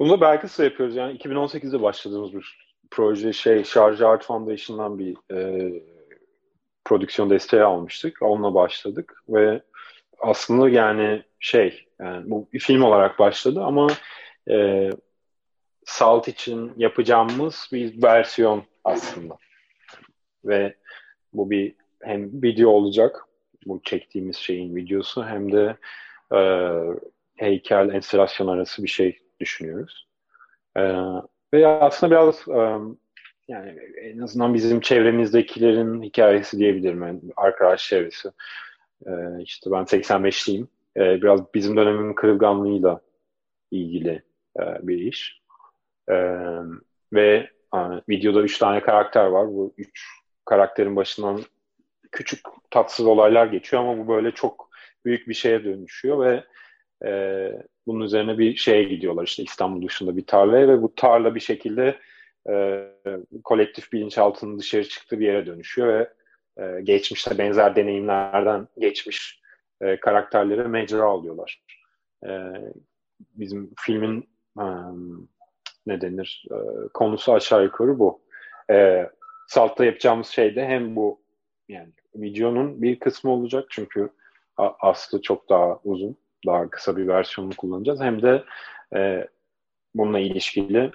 Bunu 0.00 0.10
da 0.10 0.20
belki 0.20 0.48
size 0.48 0.64
yapıyoruz. 0.64 0.96
Yani 0.96 1.18
2018'de 1.18 1.82
başladığımız 1.82 2.32
bir 2.32 2.65
proje 2.90 3.32
şey 3.32 3.64
Şarjı 3.64 4.08
Art 4.08 4.24
Foundation'dan 4.24 4.98
bir 4.98 5.16
e, 5.32 5.72
prodüksiyon 6.84 7.30
desteği 7.30 7.62
almıştık. 7.62 8.22
Onunla 8.22 8.54
başladık 8.54 9.22
ve 9.28 9.62
aslında 10.18 10.68
yani 10.68 11.22
şey 11.40 11.86
yani 12.00 12.30
bu 12.30 12.48
bir 12.52 12.58
film 12.58 12.82
olarak 12.82 13.18
başladı 13.18 13.62
ama 13.62 13.86
e, 14.50 14.90
Salt 15.84 16.28
için 16.28 16.72
yapacağımız 16.76 17.68
bir 17.72 18.02
versiyon 18.02 18.64
aslında. 18.84 19.36
Ve 20.44 20.76
bu 21.32 21.50
bir 21.50 21.74
hem 22.02 22.42
video 22.42 22.70
olacak 22.70 23.24
bu 23.66 23.80
çektiğimiz 23.84 24.36
şeyin 24.36 24.76
videosu 24.76 25.24
hem 25.24 25.52
de 25.52 25.76
e, 26.34 26.40
heykel 27.36 27.88
enstalasyon 27.88 28.48
arası 28.48 28.82
bir 28.82 28.88
şey 28.88 29.18
düşünüyoruz. 29.40 30.08
E, 30.76 30.82
ve 31.56 31.66
aslında 31.66 32.10
biraz 32.10 32.44
yani 33.48 33.78
en 34.00 34.18
azından 34.18 34.54
bizim 34.54 34.80
çevremizdekilerin 34.80 36.02
hikayesi 36.02 36.58
diyebilirim. 36.58 37.02
Yani 37.02 37.20
arkadaş 37.36 37.88
çevresi. 37.88 38.30
İşte 39.40 39.70
ben 39.70 39.82
85'liyim. 39.82 40.66
E, 40.96 41.22
biraz 41.22 41.54
bizim 41.54 41.76
dönemin 41.76 42.14
kırılganlığıyla 42.14 43.00
ilgili 43.70 44.22
bir 44.58 44.98
iş. 44.98 45.40
Ve 47.12 47.50
videoda 48.08 48.42
üç 48.42 48.58
tane 48.58 48.80
karakter 48.80 49.26
var. 49.26 49.48
Bu 49.48 49.74
üç 49.78 50.06
karakterin 50.44 50.96
başından 50.96 51.40
küçük 52.12 52.40
tatsız 52.70 53.06
olaylar 53.06 53.46
geçiyor 53.46 53.82
ama 53.82 53.98
bu 53.98 54.08
böyle 54.08 54.30
çok 54.30 54.68
büyük 55.04 55.28
bir 55.28 55.34
şeye 55.34 55.64
dönüşüyor 55.64 56.24
ve 56.24 56.44
e, 57.04 57.52
bunun 57.86 58.04
üzerine 58.04 58.38
bir 58.38 58.56
şeye 58.56 58.82
gidiyorlar 58.82 59.24
işte 59.24 59.42
İstanbul 59.42 59.88
dışında 59.88 60.16
bir 60.16 60.26
tarlaya 60.26 60.68
ve 60.68 60.82
bu 60.82 60.94
tarla 60.94 61.34
bir 61.34 61.40
şekilde 61.40 61.98
e, 62.50 62.86
kolektif 63.44 63.92
bilinçaltının 63.92 64.58
dışarı 64.58 64.88
çıktığı 64.88 65.20
bir 65.20 65.26
yere 65.26 65.46
dönüşüyor 65.46 65.88
ve 65.88 66.10
e, 66.62 66.80
geçmişte 66.80 67.38
benzer 67.38 67.76
deneyimlerden 67.76 68.68
geçmiş 68.78 69.40
e, 69.80 70.00
karakterlere 70.00 70.68
mecra 70.68 71.04
alıyorlar. 71.04 71.62
E, 72.26 72.30
bizim 73.34 73.70
filmin 73.78 74.28
um, 74.56 75.28
ne 75.86 76.00
denir 76.00 76.44
e, 76.50 76.88
konusu 76.94 77.32
aşağı 77.32 77.64
yukarı 77.64 77.98
bu. 77.98 78.20
E, 78.70 79.06
Salt'ta 79.48 79.84
yapacağımız 79.84 80.26
şey 80.26 80.56
de 80.56 80.66
hem 80.66 80.96
bu 80.96 81.20
yani 81.68 81.92
videonun 82.14 82.82
bir 82.82 82.98
kısmı 82.98 83.30
olacak 83.30 83.66
çünkü 83.70 84.10
aslı 84.56 85.22
çok 85.22 85.48
daha 85.48 85.80
uzun, 85.84 86.16
daha 86.46 86.70
kısa 86.70 86.96
bir 86.96 87.08
versiyonunu 87.08 87.56
kullanacağız. 87.56 88.00
Hem 88.00 88.22
de 88.22 88.44
e, 88.96 89.28
bununla 89.94 90.18
ilişkili 90.18 90.90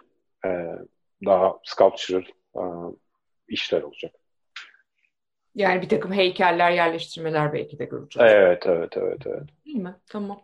e, 0.45 0.49
daha 1.25 1.59
sculptural 1.63 2.23
e, 2.55 2.61
işler 3.47 3.81
olacak. 3.81 4.15
Yani 5.55 5.81
bir 5.81 5.89
takım 5.89 6.13
heykeller, 6.13 6.71
yerleştirmeler 6.71 7.53
belki 7.53 7.79
de 7.79 7.85
göreceğiz. 7.85 8.31
Evet, 8.33 8.63
evet, 8.67 8.97
evet, 8.97 9.21
evet. 9.25 9.43
Değil 9.65 9.77
mi? 9.77 9.95
Tamam. 10.09 10.41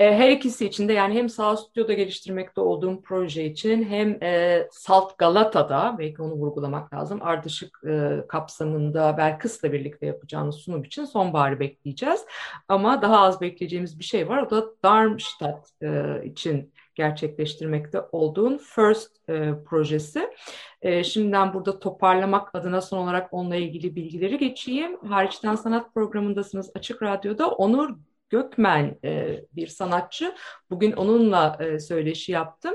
E, 0.00 0.14
her 0.14 0.30
ikisi 0.30 0.66
için 0.66 0.88
de 0.88 0.92
yani 0.92 1.14
hem 1.14 1.28
Sağ 1.28 1.56
Stüdyo'da 1.56 1.92
geliştirmekte 1.92 2.60
olduğum 2.60 3.02
proje 3.02 3.44
için 3.44 3.84
hem 3.84 4.22
e, 4.22 4.68
Salt 4.72 5.18
Galata'da 5.18 5.96
belki 5.98 6.22
onu 6.22 6.32
vurgulamak 6.32 6.94
lazım. 6.94 7.18
Ardışık 7.22 7.80
e, 7.86 8.24
kapsamında 8.28 9.16
Belkıs'la 9.18 9.72
birlikte 9.72 10.06
yapacağımız 10.06 10.56
sunum 10.56 10.84
için 10.84 11.04
sonbaharı 11.04 11.60
bekleyeceğiz. 11.60 12.24
Ama 12.68 13.02
daha 13.02 13.20
az 13.20 13.40
bekleyeceğimiz 13.40 13.98
bir 13.98 14.04
şey 14.04 14.28
var. 14.28 14.42
O 14.42 14.50
da 14.50 14.66
Darmstadt 14.84 15.70
için 16.24 16.72
gerçekleştirmekte 16.94 18.00
olduğun 18.12 18.58
First 18.58 19.26
projesi. 19.64 20.30
Şimdiden 21.04 21.54
burada 21.54 21.80
toparlamak 21.80 22.54
adına 22.54 22.80
son 22.80 22.98
olarak 22.98 23.28
onunla 23.32 23.56
ilgili 23.56 23.96
bilgileri 23.96 24.38
geçeyim. 24.38 24.96
Hariçten 25.08 25.54
Sanat 25.54 25.94
programındasınız 25.94 26.70
Açık 26.74 27.02
Radyo'da. 27.02 27.50
Onur 27.50 27.96
Gökmen 28.30 28.98
e, 29.04 29.40
bir 29.52 29.66
sanatçı. 29.66 30.34
Bugün 30.70 30.92
onunla 30.92 31.56
e, 31.60 31.78
söyleşi 31.78 32.32
yaptım. 32.32 32.74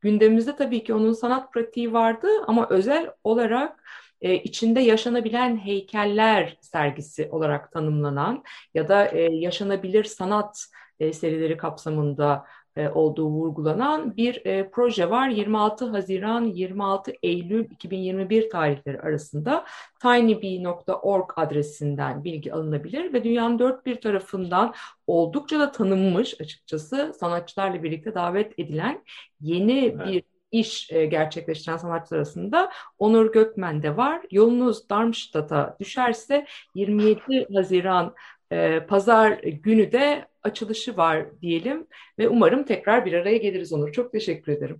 Gündemimizde 0.00 0.56
tabii 0.56 0.84
ki 0.84 0.94
onun 0.94 1.12
sanat 1.12 1.52
pratiği 1.52 1.92
vardı 1.92 2.28
ama 2.46 2.68
özel 2.70 3.10
olarak 3.24 3.84
e, 4.20 4.34
içinde 4.34 4.80
yaşanabilen 4.80 5.56
heykeller 5.56 6.56
sergisi 6.60 7.28
olarak 7.30 7.72
tanımlanan 7.72 8.44
ya 8.74 8.88
da 8.88 9.06
e, 9.08 9.20
yaşanabilir 9.22 10.04
sanat 10.04 10.66
e, 11.00 11.12
serileri 11.12 11.56
kapsamında 11.56 12.46
olduğu 12.94 13.28
vurgulanan 13.28 14.16
bir 14.16 14.46
e, 14.46 14.70
proje 14.70 15.10
var. 15.10 15.28
26 15.28 15.84
Haziran 15.84 16.44
26 16.44 17.12
Eylül 17.22 17.64
2021 17.70 18.50
tarihleri 18.50 19.00
arasında 19.00 19.64
tinybee.org 20.02 21.30
adresinden 21.36 22.24
bilgi 22.24 22.52
alınabilir 22.52 23.12
ve 23.12 23.24
dünyanın 23.24 23.58
dört 23.58 23.86
bir 23.86 24.00
tarafından 24.00 24.74
oldukça 25.06 25.60
da 25.60 25.72
tanınmış 25.72 26.40
açıkçası 26.40 27.12
sanatçılarla 27.20 27.82
birlikte 27.82 28.14
davet 28.14 28.58
edilen 28.58 29.04
yeni 29.40 29.78
evet. 29.78 30.06
bir 30.06 30.22
iş 30.52 30.92
e, 30.92 31.06
gerçekleştiren 31.06 31.76
sanatçılar 31.76 32.18
arasında 32.18 32.72
Onur 32.98 33.32
Gökmen 33.32 33.82
de 33.82 33.96
var. 33.96 34.22
Yolunuz 34.30 34.88
Darmstadt'a 34.90 35.76
düşerse 35.80 36.46
27 36.74 37.46
Haziran 37.54 38.14
e, 38.50 38.80
pazar 38.80 39.32
günü 39.42 39.92
de 39.92 40.26
açılışı 40.42 40.96
var 40.96 41.40
diyelim 41.40 41.86
ve 42.18 42.28
umarım 42.28 42.64
tekrar 42.64 43.04
bir 43.04 43.12
araya 43.12 43.36
geliriz 43.36 43.72
Onur. 43.72 43.92
Çok 43.92 44.12
teşekkür 44.12 44.52
ederim. 44.52 44.78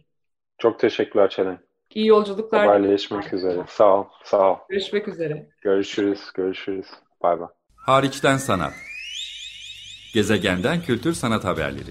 Çok 0.58 0.80
teşekkürler 0.80 1.30
Çelen. 1.30 1.58
İyi 1.94 2.06
yolculuklar. 2.06 2.66
Haberleşmek 2.66 3.32
üzere. 3.32 3.64
Sağ 3.68 4.00
ol, 4.00 4.04
sağ 4.24 4.52
ol. 4.52 4.56
Görüşmek 4.68 5.08
üzere. 5.08 5.48
Görüşürüz, 5.60 6.20
görüşürüz. 6.34 6.86
Bay 7.22 7.40
bay. 7.40 7.48
Hariçten 7.76 8.36
sanat. 8.36 8.72
Gezegenden 10.14 10.80
kültür 10.80 11.12
sanat 11.12 11.44
haberleri. 11.44 11.90